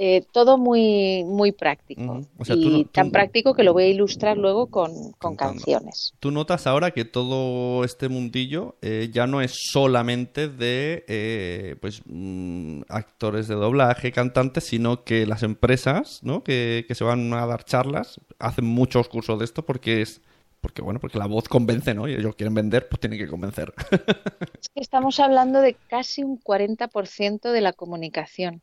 [0.01, 2.01] eh, todo muy, muy práctico.
[2.01, 2.25] Ujú.
[2.37, 5.11] O sea, y tú no- tú- tan práctico que lo voy a ilustrar luego con,
[5.19, 6.13] con canciones.
[6.21, 12.01] Tú notas ahora que todo este mundillo eh, ya no es solamente de eh, pues
[12.05, 16.45] mm, actores de doblaje, cantantes, sino que las empresas, ¿no?
[16.45, 20.21] Que, que se van a dar charlas, hacen muchos cursos de esto porque es
[20.61, 22.05] porque bueno, porque la voz convence, ¿no?
[22.07, 23.73] Y ellos quieren vender, pues tienen que convencer.
[24.61, 28.61] Es que estamos hablando de casi un 40% de la comunicación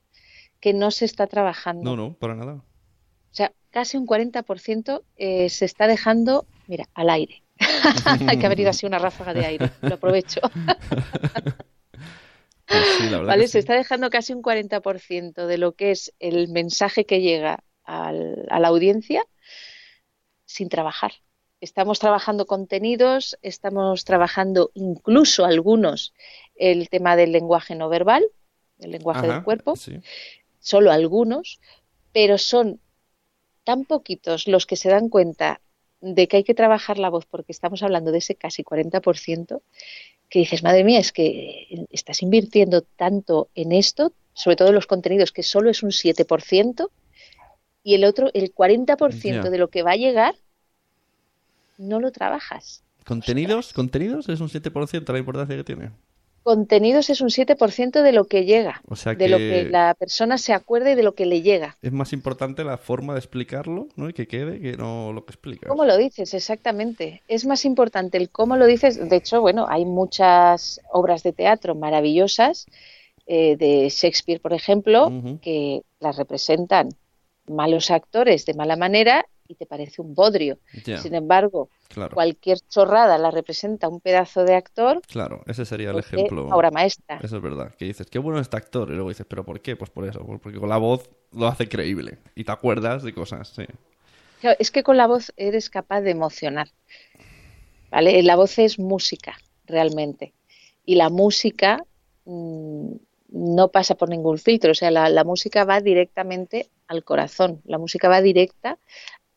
[0.67, 1.85] que no se está trabajando.
[1.85, 2.55] No, no, para nada.
[2.55, 7.45] O sea, casi un 40% eh, se está dejando, mira, al aire.
[8.29, 10.41] Hay que ha venido así una ráfaga de aire, lo aprovecho.
[12.69, 13.45] Pues sí, la verdad ¿Vale?
[13.47, 13.59] Se sí.
[13.61, 18.59] está dejando casi un 40% de lo que es el mensaje que llega al- a
[18.59, 19.23] la audiencia
[20.47, 21.13] sin trabajar.
[21.61, 26.13] Estamos trabajando contenidos, estamos trabajando incluso algunos
[26.57, 28.25] el tema del lenguaje no verbal,
[28.81, 30.01] el lenguaje Ajá, del cuerpo, sí.
[30.67, 31.61] Solo algunos,
[32.13, 32.81] pero son
[33.63, 35.61] tan poquitos los que se dan cuenta
[36.01, 39.61] de que hay que trabajar la voz, porque estamos hablando de ese casi 40%,
[40.29, 44.89] que dices, madre mía, es que estás invirtiendo tanto en esto, sobre todo en los
[44.89, 46.91] contenidos, que solo es un 7%,
[47.85, 49.51] y el otro, el 40% Ya.
[49.51, 50.35] de lo que va a llegar,
[51.79, 52.83] no lo trabajas.
[53.05, 53.73] ¿Contenidos?
[53.73, 54.29] ¿Contenidos?
[54.29, 55.93] Es un 7% la importancia que tiene.
[56.47, 60.39] Contenidos es un 7% de lo que llega, O sea de lo que- la persona
[60.39, 61.77] se acuerde y de lo que le llega.
[61.83, 64.09] Es más importante la forma de explicarlo, ¿no?
[64.09, 65.69] Y que quede que no lo que explicas.
[65.69, 66.35] ¿Cómo lo dices?
[66.35, 67.21] Exactamente.
[67.27, 69.09] Es más importante el cómo lo dices.
[69.11, 72.67] De hecho, bueno, hay muchas obras de teatro maravillosas,
[73.27, 75.11] eh, de Shakespeare, por ejemplo,
[75.43, 76.91] que las representan
[77.49, 80.59] malos actores de mala manera y te parece un bodrio.
[81.01, 82.15] Sin embargo, claro.
[82.15, 86.49] cualquier chorrada la representa un pedazo de actor, Claro, ese sería el ejemplo.
[86.49, 87.19] obra maestra.
[87.23, 87.75] Eso es verdad.
[87.77, 88.91] Que dices, qué bueno este actor.
[88.91, 89.77] Y luego dices, ¿pero por qué?
[89.77, 90.25] Pues por eso.
[90.43, 92.19] Porque con la voz lo hace creíble.
[92.35, 93.65] Y te acuerdas de cosas, sí.
[94.41, 96.69] Claro, es que con la voz eres capaz de emocionar.
[97.91, 98.23] ¿Vale?
[98.23, 99.37] La voz es música,
[99.67, 100.35] realmente.
[100.85, 101.83] Y la música
[102.25, 102.93] mm,
[103.31, 104.73] no pasa por ningún filtro.
[104.73, 107.63] O sea, la, la música va directamente al corazón.
[107.65, 108.79] La música va directa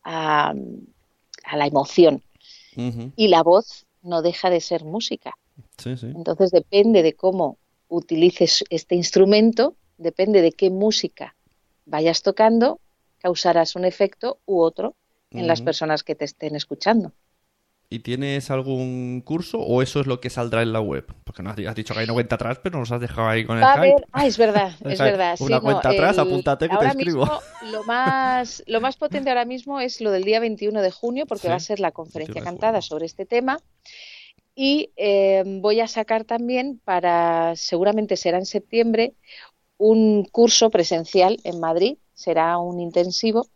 [0.02, 0.54] a,
[1.44, 2.22] a la emoción.
[3.16, 5.36] Y la voz no deja de ser música.
[5.76, 6.06] Sí, sí.
[6.06, 11.34] Entonces depende de cómo utilices este instrumento, depende de qué música
[11.84, 12.80] vayas tocando,
[13.18, 14.94] causarás un efecto u otro
[15.30, 17.12] en las personas que te estén escuchando.
[17.92, 21.06] ¿Y tienes algún curso o eso es lo que saldrá en la web?
[21.24, 23.58] Porque no has dicho que hay una cuenta atrás, pero nos has dejado ahí con
[23.58, 23.74] el Va a hype.
[23.74, 25.36] haber, ah, es verdad, es verdad.
[25.38, 27.24] una sí, no, cuenta atrás, el- apúntate que te escribo.
[27.24, 31.26] mismo lo más, lo más potente ahora mismo es lo del día 21 de junio,
[31.26, 33.62] porque Sí, va a ser la conferencia 21 de cantada sobre este tema.
[34.54, 39.14] Y eh, voy a sacar también para, seguramente será en septiembre,
[39.78, 43.48] un curso presencial en Madrid, será un intensivo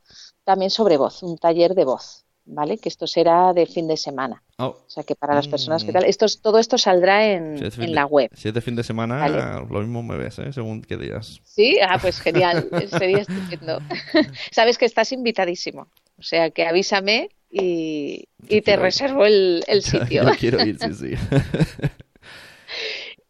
[0.44, 2.78] también sobre voz, un taller de voz, ¿vale?
[2.78, 4.42] Que esto será de fin de semana.
[4.58, 5.94] Oh, O sea que para las personas que Mm.
[5.94, 8.30] tal, esto, es- todo esto saldrá en, si es fin en de- la web.
[8.34, 9.66] Si es de fin de semana, Vale.
[9.70, 10.52] lo mismo me ves, ¿eh?
[10.52, 11.40] Según qué días.
[11.44, 13.80] Sí, ah, pues genial, sería estupendo.
[14.52, 15.88] Sabes que estás invitadísimo,
[16.18, 20.24] o sea que avísame y, y te quiero reservo el, el sitio.
[20.24, 21.14] Yo quiero ir, sí, sí.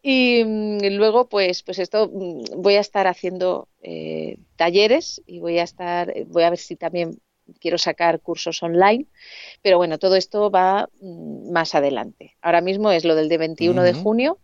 [0.07, 5.57] Y mm, luego, pues, pues esto mm, voy a estar haciendo eh, talleres y voy
[5.57, 7.17] a estar, voy a ver si también
[7.59, 9.05] quiero sacar cursos online,
[9.61, 12.35] pero bueno, todo esto va mm, más adelante.
[12.41, 14.39] Ahora mismo es lo del de 21 de junio,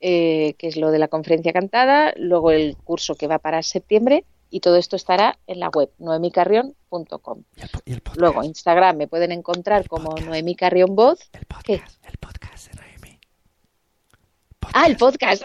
[0.00, 4.24] eh, que es lo de la conferencia cantada, luego el curso que va para septiembre
[4.50, 7.44] y todo esto estará en la web noemicarrión.com.
[8.16, 11.30] Luego Instagram me pueden encontrar como Noemi Carrión Voz.
[11.32, 11.74] el ¿qué?
[11.74, 13.20] El podcast de Noemi.
[14.72, 15.44] Ah, el podcast.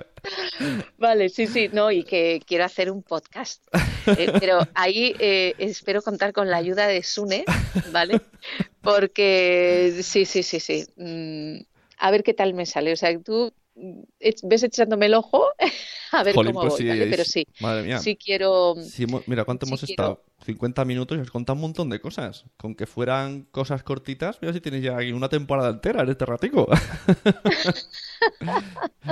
[0.98, 3.62] Vale, sí, sí, no, y que quiero hacer un podcast.
[4.06, 7.44] Eh, pero ahí eh, espero contar con la ayuda de Sune,
[7.92, 8.20] ¿vale?
[8.80, 10.86] Porque sí, sí, sí, sí.
[10.96, 11.64] Mm,
[11.98, 12.92] a ver qué tal me sale.
[12.92, 13.52] O sea, tú
[14.42, 15.44] ves echándome el ojo
[16.12, 17.06] a ver Jolín, cómo pues voy, sí, ¿vale?
[17.08, 17.98] Pero sí, Madre mía.
[17.98, 18.74] sí quiero.
[18.82, 20.22] Sí, mira, ¿cuánto Sí hemos quiero- estado?
[20.44, 22.44] 50 minutos y has contado un montón de cosas.
[22.56, 26.24] Con que fueran cosas cortitas, mira si tienes ya aquí una temporada entera en este
[26.26, 26.68] ratico.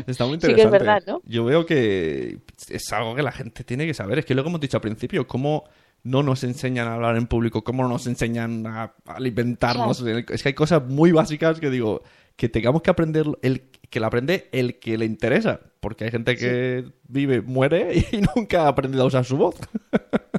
[0.07, 0.71] Está muy Sí que es interesante.
[0.71, 1.23] verdad, ¿no?
[1.25, 2.39] Yo veo que
[2.69, 4.19] es algo que la gente tiene que saber.
[4.19, 5.65] Es que lo que hemos dicho al principio, cómo
[6.03, 10.03] no nos enseñan a hablar en público, cómo no nos enseñan a, a alimentarnos.
[10.03, 12.03] Es que hay cosas muy básicas que digo,
[12.37, 15.61] que tengamos que aprender, el, que la aprende el que le interesa.
[15.81, 19.57] Porque hay gente que vive, muere y nunca ha aprendido a usar su voz.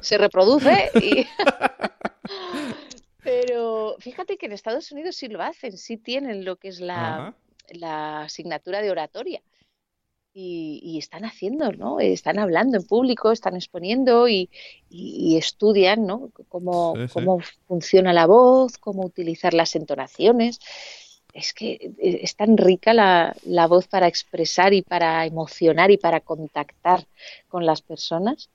[0.02, 1.24] se reproduce y...
[3.22, 7.34] Pero fíjate que en Estados Unidos sí lo hacen, sí tienen lo que es la,
[7.70, 9.42] la asignatura de oratoria.
[10.38, 11.98] Y, y están haciendo, ¿no?
[11.98, 14.50] Están hablando en público, están exponiendo y,
[14.90, 16.30] y- y estudian, ¿no?
[16.50, 17.14] Cómo, Sí, sí.
[17.14, 20.60] cómo funciona la voz, cómo utilizar las entonaciones.
[21.36, 25.98] Es que eh, es tan rica la, la voz para expresar y para emocionar y
[25.98, 27.06] para contactar
[27.48, 28.48] con las personas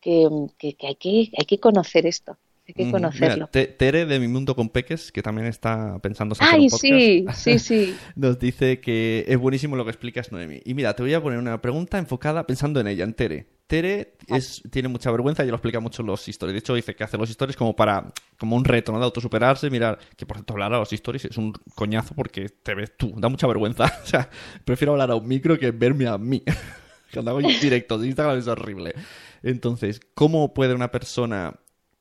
[0.00, 3.48] que, que- que hay que, hay que conocer esto, hay que conocerlo.
[3.52, 6.70] Mira, Tere de Mi Mundo con Peques, que también está pensando en hacer Ay, un
[6.70, 7.94] podcast, sí, sí, sí.
[8.16, 10.60] nos dice que es buenísimo lo que explicas, Noemi.
[10.64, 13.46] Y mira, te voy a poner una pregunta enfocada pensando en ella, en Tere.
[13.68, 16.54] Tere es, tiene mucha vergüenza y lo explica mucho en los stories.
[16.54, 18.98] De hecho, dice que hace los stories como para como un reto, ¿no?
[18.98, 19.98] De autosuperarse, mirar.
[20.16, 23.28] Que por cierto, hablar a los stories es un coñazo porque te ves tú, da
[23.28, 23.84] mucha vergüenza.
[24.02, 24.30] O sea,
[24.64, 26.42] prefiero hablar a un micro que verme a mí.
[27.12, 28.94] Cuando hago directos de Instagram es horrible.
[29.42, 31.54] Entonces, ¿cómo puede una persona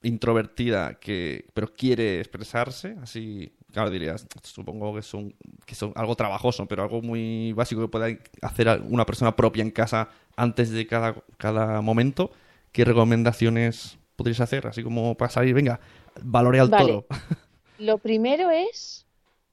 [0.03, 6.65] introvertida que pero quiere expresarse así claro dirías supongo que son que son algo trabajoso
[6.67, 8.07] pero algo muy básico que pueda
[8.41, 12.31] hacer una persona propia en casa antes de cada cada momento
[12.71, 15.79] qué recomendaciones podrías hacer así como para salir venga
[16.23, 16.85] valore al Vale.
[16.85, 17.05] toro
[17.79, 19.05] Lo primero es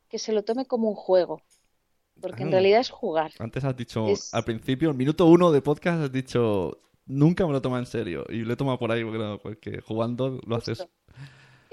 [0.08, 1.42] que se lo tome como un juego,
[2.22, 2.52] porque en Ah.
[2.52, 3.32] realidad es jugar.
[3.38, 7.52] Antes has dicho, Es- al principio, el minuto uno de podcast, has dicho, nunca me
[7.52, 8.24] lo toma en serio.
[8.30, 10.88] Y lo he tomado por ahí porque, no, porque jugando lo haces.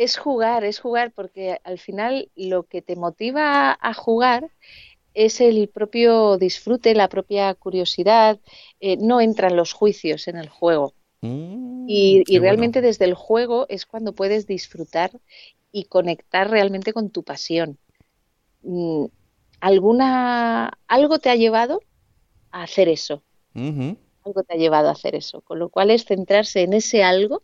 [0.01, 4.49] Es jugar, es jugar, porque al final lo que te motiva a jugar
[5.13, 8.39] es el propio disfrute, la propia curiosidad,
[8.79, 10.95] eh, no entran los juicios en el juego.
[11.21, 12.41] Mm, Y, bueno.
[12.41, 15.11] realmente desde el juego es cuando puedes disfrutar
[15.71, 17.77] y conectar realmente con tu pasión.
[18.63, 19.05] Mm,
[19.59, 21.79] ¿Alguna, algo te ha llevado
[22.49, 23.21] a hacer eso?
[24.25, 25.41] Algo te ha llevado a hacer eso.
[25.41, 27.43] Con lo cual es centrarse en ese algo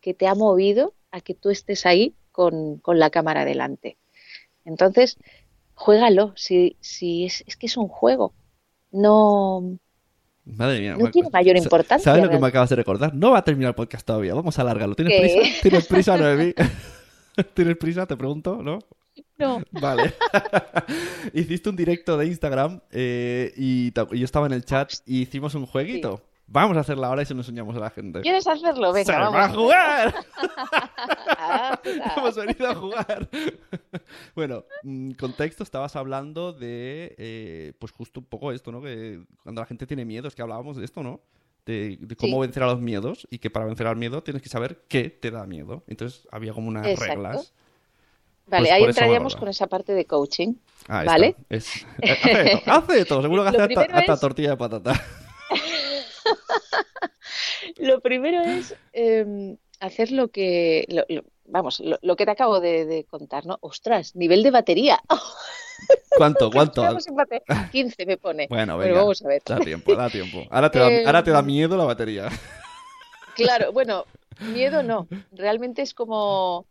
[0.00, 3.96] que te ha movido a que tú estés ahí con, con la cámara delante.
[4.64, 5.16] Entonces,
[5.74, 8.32] juégalo, si, si es, es que es un juego.
[8.90, 9.78] No,
[10.56, 10.96] Madre mía.
[10.98, 13.14] No tiene mayor importancia, ¿Sabes lo que me acabas de recordar?
[13.14, 14.34] No va a terminar el podcast todavía.
[14.34, 14.94] Vamos a alargarlo.
[14.94, 15.40] ¿Tienes ¿Qué?
[15.40, 15.58] prisa?
[15.62, 16.54] ¿Tienes prisa, Noemí?
[17.54, 18.06] ¿Tienes prisa?
[18.06, 18.78] Te pregunto, ¿no?
[19.36, 19.62] no.
[19.72, 20.14] Vale.
[21.34, 25.66] Hiciste un directo de Instagram eh, y yo estaba en el chat y hicimos un
[25.66, 26.22] jueguito.
[26.50, 28.22] Vamos a hacerlo ahora y se lo enseñamos a la gente.
[28.22, 28.90] ¿Quieres hacerlo?
[28.92, 29.34] Venga, ¡Se vamos.
[29.34, 30.14] va a jugar!
[31.40, 31.80] Ah,
[32.16, 33.28] Hemos venido a jugar.
[34.34, 38.82] bueno, mm, contexto, estabas hablando de, eh, pues justo un poco esto, ¿no?
[38.82, 41.20] Que cuando la gente tiene miedo, es que hablábamos de esto, ¿no?
[41.64, 42.40] De, de cómo Sí.
[42.40, 45.30] vencer a los miedos y que para vencer al miedo tienes que saber qué te
[45.30, 45.84] da miedo.
[45.86, 47.14] Entonces había como unas Exacto.
[47.14, 47.52] reglas.
[48.46, 50.54] Vale, Pues ahí entraríamos con esa parte de coaching.
[50.88, 51.36] Ah, ¿Vale?
[51.50, 51.86] Es,
[52.66, 53.20] hace de todo.
[53.22, 54.92] Seguro que hace hasta, hasta es- tortilla de patata.
[57.78, 62.60] Lo primero es eh, hacer lo que, lo- lo- vamos, lo, lo que te acabo
[62.60, 63.58] de, de contar, ¿no?
[63.60, 65.00] Ostras, nivel de batería.
[66.16, 66.50] ¿Cuánto?
[66.50, 66.82] ¿Cuánto?
[66.82, 68.46] Estamos en bate- 15 me pone.
[68.48, 69.00] Bueno, venga.
[69.00, 69.42] vamos a ver.
[69.46, 70.44] Da tiempo, da tiempo.
[70.50, 72.28] Ahora te da, Eh, ahora te da miedo la batería.
[73.36, 74.04] Claro, bueno,
[74.40, 75.06] miedo no.
[75.30, 76.66] Realmente es como,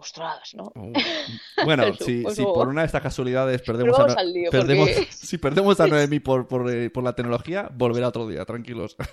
[0.00, 0.72] ostras, ¿no?
[0.74, 0.92] Uh,
[1.64, 5.08] Bueno, si, pues, por una de estas casualidades perdemos, a, No- al lío, perdemos porque
[5.12, 8.96] si perdemos a Noemi por, por, eh, por la tecnología, volverá otro día, tranquilos.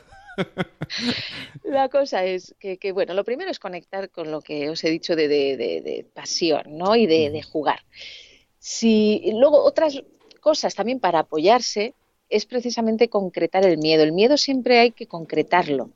[1.64, 4.90] La cosa es que, que, bueno, lo primero es conectar con lo que os he
[4.90, 6.96] dicho de, de- de- de pasión, ¿no?
[6.96, 7.80] Y de, de jugar.
[8.60, 10.02] Si, luego, otras
[10.42, 11.94] cosas también para apoyarse
[12.30, 14.04] es precisamente concretar el miedo.
[14.04, 15.90] El miedo siempre hay que concretarlo.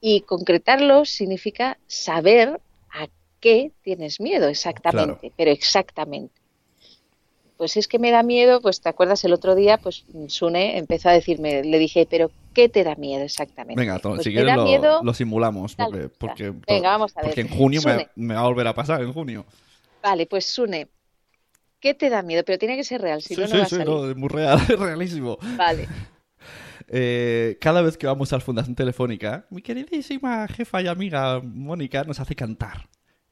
[0.00, 2.60] Y concretarlo significa saber
[3.40, 6.34] qué tienes miedo exactamente, pero exactamente.
[7.56, 11.08] Pues es que me da miedo, pues te acuerdas el otro día, pues Sune empezó
[11.08, 13.80] a decirme, le dije, pero ¿qué te da miedo exactamente?
[13.80, 17.30] Venga, Pues si quieres lo, miedo lo simulamos, porque, porque, Venga, vamos a ver.
[17.30, 17.80] porque en junio
[18.14, 19.44] me, va a volver a pasar, en junio.
[20.00, 20.86] Vale, pues Sune,
[21.80, 22.44] ¿qué te da miedo?
[22.44, 23.86] Pero tiene que ser real, si sí, no, no sí, a sí, salir.
[23.88, 25.38] no, es muy real, es realísimo.
[25.56, 25.88] Vale,
[26.88, 32.04] Eh, cada vez que vamos a la Fundación Telefónica, mi queridísima jefa y amiga Mónica
[32.04, 32.88] nos hace cantar.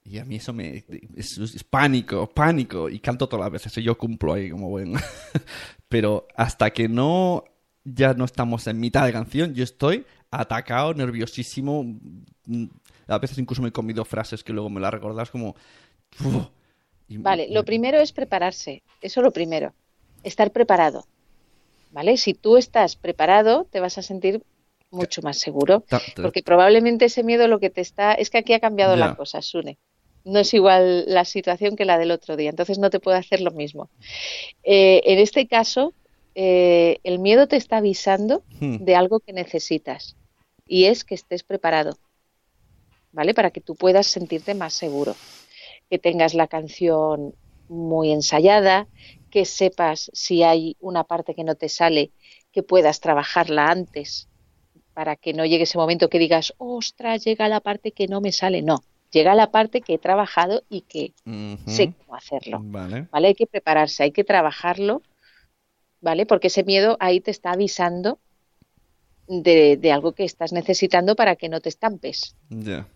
[0.08, 0.84] Y a mí eso me...
[1.16, 2.88] Es, es pánico, pánico.
[2.88, 3.76] Y canto todas las veces.
[3.78, 4.94] Y yo cumplo ahí como buen...
[5.88, 7.44] Pero hasta que no...
[7.84, 11.84] Ya no estamos en mitad de canción, yo estoy atacado, nerviosísimo.
[12.46, 12.64] mm,
[13.06, 15.54] A veces incluso me he comido frases que luego me las recordás como...
[16.24, 16.46] "Uf",
[17.08, 17.46] y- vale.
[17.50, 18.82] Lo primero es prepararse.
[19.00, 19.72] Eso lo primero.
[20.24, 21.04] Estar preparado.
[21.92, 22.16] ¿Vale?
[22.16, 24.42] Si tú estás preparado, te vas a sentir
[24.90, 25.84] mucho más seguro.
[26.16, 28.14] Porque probablemente ese miedo lo que te está...
[28.14, 29.06] Es que aquí ha cambiado Ya.
[29.06, 29.78] la cosa, Sune.
[30.26, 33.40] No es igual la situación que la del otro día, entonces no te puede hacer
[33.40, 33.90] lo mismo.
[34.64, 35.94] Eh, en este caso,
[36.34, 38.78] eh, el miedo te está avisando Hmm.
[38.84, 40.16] de algo que necesitas
[40.66, 41.98] y es que estés preparado,
[43.12, 43.34] ¿vale?
[43.34, 45.16] Para que tú puedas sentirte más seguro,
[45.90, 47.34] que tengas la canción
[47.68, 48.88] muy ensayada,
[49.30, 52.12] que sepas si hay una parte que no te sale,
[52.52, 54.28] que puedas trabajarla antes
[54.94, 58.32] para que no llegue ese momento que digas, ostras, llega la parte que no me
[58.32, 58.62] sale.
[58.62, 58.78] No,
[59.16, 61.14] llega la parte que he trabajado y que
[61.66, 62.60] sé cómo hacerlo.
[62.62, 63.08] Vale.
[63.10, 63.28] ¿vale?
[63.28, 65.00] Hay que prepararse, hay que trabajarlo,
[66.02, 66.26] ¿vale?
[66.26, 68.18] Porque ese miedo ahí te está avisando
[69.26, 72.36] de, de algo que estás necesitando para que no te estampes.
[72.50, 72.86] Ya.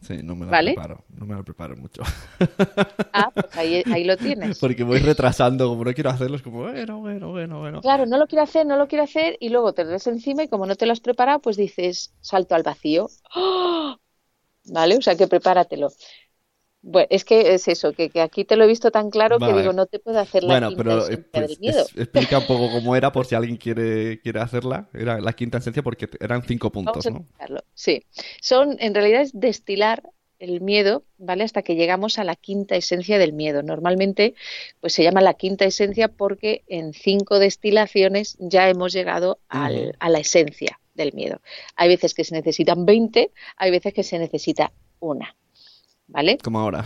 [0.00, 0.74] Sí, no me la ¿Vale?
[0.74, 1.04] preparo.
[1.08, 2.02] No me la preparo mucho.
[3.12, 4.58] Ah, pues ahí, ahí lo tienes.
[4.60, 7.80] Porque voy retrasando, como no quiero hacerlo, es como, bueno, bueno, bueno, bueno.
[7.80, 10.48] Claro, no lo quiero hacer, no lo quiero hacer, y luego te ves encima y
[10.48, 13.08] como no te lo has preparado, pues dices, salto al vacío.
[13.34, 13.96] ¡Ah!
[14.66, 14.96] ¿Vale?
[14.96, 15.88] O sea que prepáratelo.
[16.82, 19.52] Bueno, es que es eso, que, que aquí te lo he visto tan claro que
[19.54, 21.90] digo, no te puedo hacer la Bueno, quinta pero esencia pues, del miedo.
[21.90, 24.88] es- explica un poco cómo era por si alguien quiere, quiere hacerla.
[24.94, 27.26] Era la quinta esencia porque eran cinco puntos, Vamos ¿no?
[27.74, 28.04] Sí,
[28.40, 30.02] son, en realidad es destilar
[30.38, 31.44] el miedo, ¿vale?
[31.44, 33.62] Hasta que llegamos a la quinta esencia del miedo.
[33.62, 34.34] Normalmente,
[34.80, 40.10] pues se llama la quinta esencia porque en cinco destilaciones ya hemos llegado al- a
[40.10, 41.40] la esencia del miedo.
[41.76, 45.36] Hay veces que se necesitan 20, hay veces que se necesita una.
[46.08, 46.38] ¿vale?
[46.42, 46.84] Como ahora.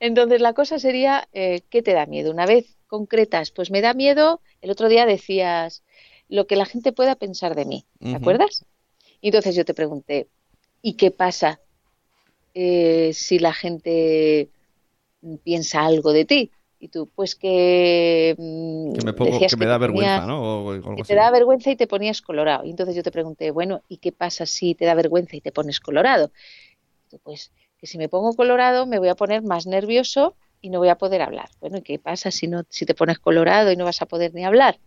[0.00, 2.30] Entonces la cosa sería, eh, ¿qué te da miedo?
[2.30, 5.82] Una vez concretas, pues me da miedo, el otro día decías,
[6.28, 8.64] lo que la gente pueda pensar de mí, ¿te acuerdas?
[9.20, 10.28] Y entonces yo te pregunté,
[10.82, 11.60] ¿y qué pasa
[12.54, 14.50] eh, si la gente
[15.42, 16.50] piensa algo de ti?
[16.82, 20.42] Y tú, pues que, mm, Que me, pongo, que me da vergüenza, ponías- ¿no?
[20.42, 21.12] O algo que así.
[21.12, 22.64] te da vergüenza y te ponías colorado.
[22.64, 25.52] Y entonces yo te pregunté, bueno, ¿y qué pasa si te da vergüenza y te
[25.52, 26.32] pones colorado?
[27.06, 30.70] Y tú, Pues que si me pongo colorado me voy a poner más nervioso y
[30.70, 31.48] no voy a poder hablar.
[31.60, 34.34] Bueno, ¿y qué pasa si no, si te pones colorado y no vas a poder
[34.34, 34.78] ni hablar?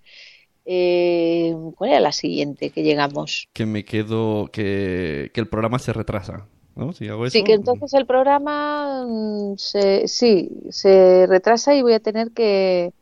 [0.65, 3.49] Eh, ¿cuál era la siguiente que llegamos?
[3.53, 6.93] Que me quedo, que, que el programa se retrasa, ¿no?
[6.93, 7.37] Si hago eso.
[7.37, 12.93] Sí, que entonces el programa mm, se, sí, se retrasa y voy a tener que,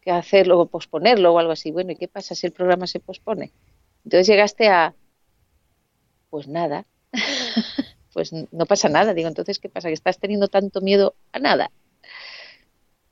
[0.00, 1.70] que hacerlo o posponerlo o algo así.
[1.70, 3.52] Bueno, ¿y qué pasa si el programa se pospone?
[4.04, 4.94] Entonces llegaste a,
[6.30, 6.86] pues nada,
[8.12, 9.14] pues no pasa nada.
[9.14, 9.88] Digo, entonces, ¿qué pasa?
[9.88, 11.70] Que estás teniendo tanto miedo a nada.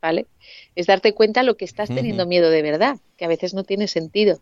[0.00, 0.26] ¿Vale?
[0.74, 3.88] Es darte cuenta lo que estás teniendo miedo de verdad, que a veces no tiene
[3.88, 4.40] sentido.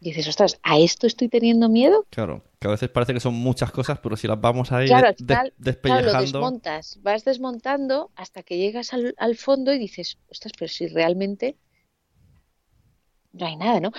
[0.00, 2.06] Y dices, ostras, ¿a esto estoy teniendo miedo?
[2.10, 5.24] Claro, que a veces parece que son muchas cosas, pero si las vamos Claro, de-
[5.26, 6.20] Claro, lo despellejando.
[6.22, 11.56] desmontas, vas desmontando hasta que llegas al, al fondo y dices, ostras, pero si realmente
[13.32, 13.92] no hay nada, ¿no?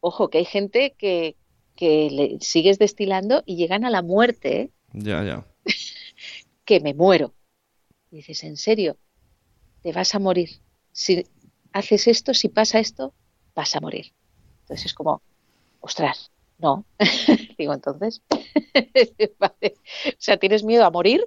[0.00, 1.36] Ojo, que hay gente que,
[1.76, 4.70] que le sigues destilando y llegan a la muerte, ¿eh?
[4.92, 5.46] Ya, ya.
[6.64, 7.34] que me muero.
[8.10, 8.96] Y dices, ¿en serio?
[9.82, 10.60] Te vas a morir.
[10.92, 11.26] Si
[11.72, 13.12] haces esto, si pasa esto,
[13.54, 14.12] vas a morir.
[14.62, 15.22] Entonces es como,
[15.80, 16.84] ostras, no.
[17.56, 18.22] Digo, entonces,
[19.38, 19.74] vale.
[20.08, 21.24] O sea, tienes miedo a morir,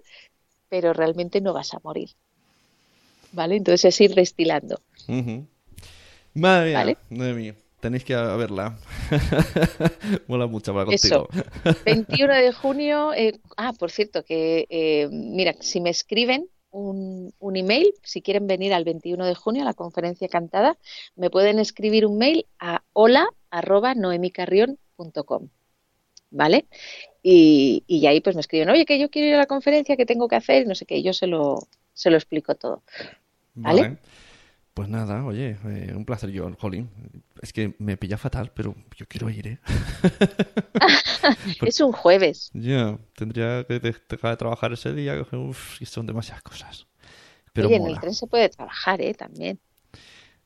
[0.69, 2.09] pero realmente no vas a morir.
[3.32, 3.55] ¿Vale?
[3.57, 4.80] Entonces es ir destilando.
[6.34, 6.97] Madre mía, Vale.
[7.09, 7.55] madre mía.
[7.80, 8.78] Tenéis que verla.
[10.28, 11.28] Mola mucho Eso.
[11.28, 11.47] contigo.
[11.86, 13.13] 21 de junio.
[13.13, 18.47] eh, ah, por cierto, que eh, mira, si me escriben un, un email, si quieren
[18.47, 20.78] venir al 21 de junio a la conferencia cantada,
[21.15, 25.49] me pueden escribir un mail a hola@noemicarrion.com.
[26.30, 26.67] ¿Vale?
[27.23, 30.05] Y, y ahí pues me escriben, oye, que yo quiero ir a la conferencia, que
[30.05, 31.59] tengo que hacer, y no sé qué, y yo se lo,
[31.93, 32.84] se lo explico todo.
[33.63, 33.89] ¿Vale?
[33.89, 33.97] Vale.
[34.73, 36.89] Pues nada, oye, eh, un placer yo, Jolín.
[37.41, 39.59] Es que me pilla fatal, pero yo quiero ir, ¿eh?
[41.63, 42.53] Es un jueves.
[42.53, 45.13] Ya, tendría que de- dejar de trabajar ese día.
[45.34, 46.88] Uf, y son demasiadas cosas.
[47.53, 49.13] Pero Oye, en el tren se puede trabajar, ¿eh?
[49.13, 49.59] También.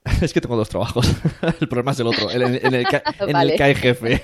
[0.22, 1.08] Es que tengo dos trabajos.
[1.62, 4.24] El problema es el otro, el- en, el, que, en el que hay jefe.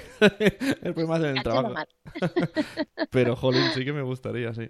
[0.81, 1.75] El problema es en el te trabajo.
[3.11, 4.69] Pero, jolín, sí que me gustaría, sí.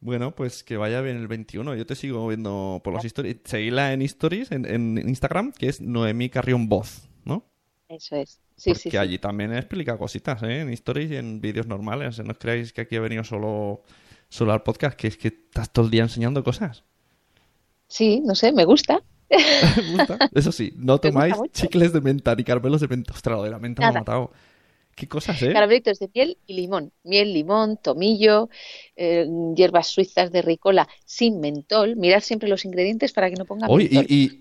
[0.00, 1.74] Bueno, pues que vaya bien el 21.
[1.76, 3.36] Yo te sigo viendo por las stories.
[3.44, 7.44] Seguidla en stories, en, en Instagram, que es Noemí Carrión Voz, ¿no?
[7.88, 8.40] Eso es.
[8.56, 8.96] Sí, Porque sí, sí.
[8.96, 10.60] allí también explica cositas, ¿eh?
[10.60, 12.18] En stories y en vídeos normales.
[12.20, 13.82] No os creáis que aquí he venido solo,
[14.28, 16.84] solo al podcast, que es que estás todo el día enseñando cosas.
[17.86, 19.02] Sí, no sé, me gusta.
[19.76, 20.22] Me gusta.
[20.32, 23.12] Eso sí, no tomáis chicles de menta ni caramelos de menta.
[23.14, 24.32] Ostras, lo de la menta me ha matado.
[24.96, 25.52] Qué cosas, ¿eh?
[25.52, 26.92] Caramelitos de miel y limón.
[27.04, 28.48] Miel, limón, tomillo,
[28.96, 29.26] eh,
[29.56, 31.96] hierbas suizas de ricola sin mentol.
[31.96, 34.08] Mirad siempre los ingredientes para que no ponga Oye, mentol.
[34.08, 34.40] y, y,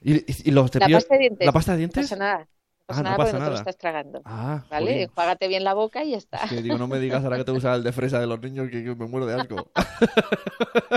[0.14, 1.46] y, y los La pasta de dientes.
[1.46, 1.94] ¿La pasta de No dientes?
[1.94, 2.48] pasa nada.
[2.88, 3.58] No pasa Ah, no nada pasa porque no te lo nada.
[3.60, 4.22] estás tragando.
[4.24, 5.02] Ah, ¿Vale?
[5.02, 6.38] Enjuágate bien la boca y ya está.
[6.44, 8.40] Es que digo, no me digas ahora que te gusta el de fresa de los
[8.40, 9.70] niños que, que me muero de asco.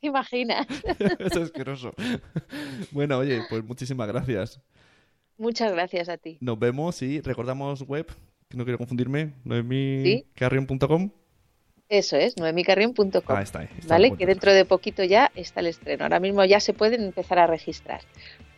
[0.00, 0.66] ¿Te imaginas?
[1.18, 1.92] es asqueroso.
[2.92, 4.60] Bueno, oye, pues muchísimas gracias.
[5.38, 6.38] Muchas gracias a ti.
[6.40, 8.06] Nos vemos y recordamos web,
[8.48, 9.32] que no quiero confundirme, Sí.
[9.44, 11.10] noemicarrion.com.
[11.88, 13.22] Eso es, noemicarrion.com.
[13.28, 13.68] Ah, está ahí.
[13.78, 14.12] está ¿Vale?
[14.16, 16.04] Que dentro de poquito ya está el estreno.
[16.04, 18.00] Ahora mismo ya se pueden empezar a registrar.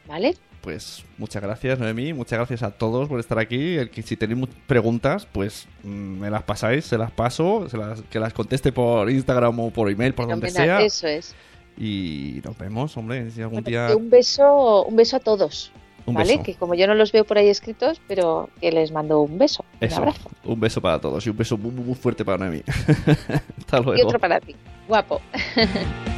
[0.09, 0.35] ¿Vale?
[0.63, 2.13] Pues muchas gracias, Noemí.
[2.13, 3.77] Muchas gracias a todos por estar aquí.
[3.77, 8.03] El que si tenéis preguntas, pues mm, me las pasáis, se las paso, se las,
[8.03, 10.81] que las conteste por Instagram o por email, por donde sea.
[10.83, 11.35] Eso es.
[11.77, 13.31] Y nos vemos, hombre.
[13.31, 13.87] Si algún Bueno, día.
[13.87, 15.71] que un beso, un beso a todos.
[16.07, 16.33] Un ¿Vale?
[16.33, 16.43] beso.
[16.43, 19.65] Que como yo no los veo por ahí escritos, pero que les mando un beso.
[19.81, 20.29] Un abrazo.
[20.45, 22.63] Un beso para todos y un beso muy, muy, muy fuerte para Noemí.
[23.59, 24.07] Hasta Y luego.
[24.09, 24.57] otro para ti.
[24.89, 25.21] Guapo.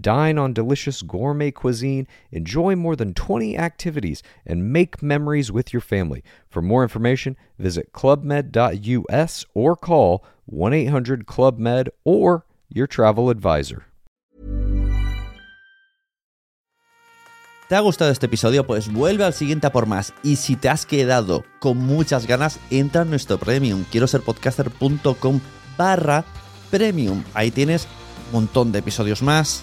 [0.00, 5.80] Dine on delicious gourmet cuisine, enjoy more than 20 activities, and make memories with your
[5.80, 6.22] family.
[6.48, 13.84] For more information, visit clubmed.us or call 1 800 Club Med or your travel advisor.
[17.68, 18.66] ¿Te ha gustado este episodio?
[18.66, 20.14] Pues vuelve al siguiente a por más.
[20.22, 23.84] Y si te has quedado con muchas ganas, entra en nuestro premium.
[23.90, 25.40] Quiero ser podcaster.com
[25.76, 26.24] barra
[26.70, 27.22] premium.
[27.34, 27.86] Ahí tienes
[28.28, 29.62] un montón de episodios más,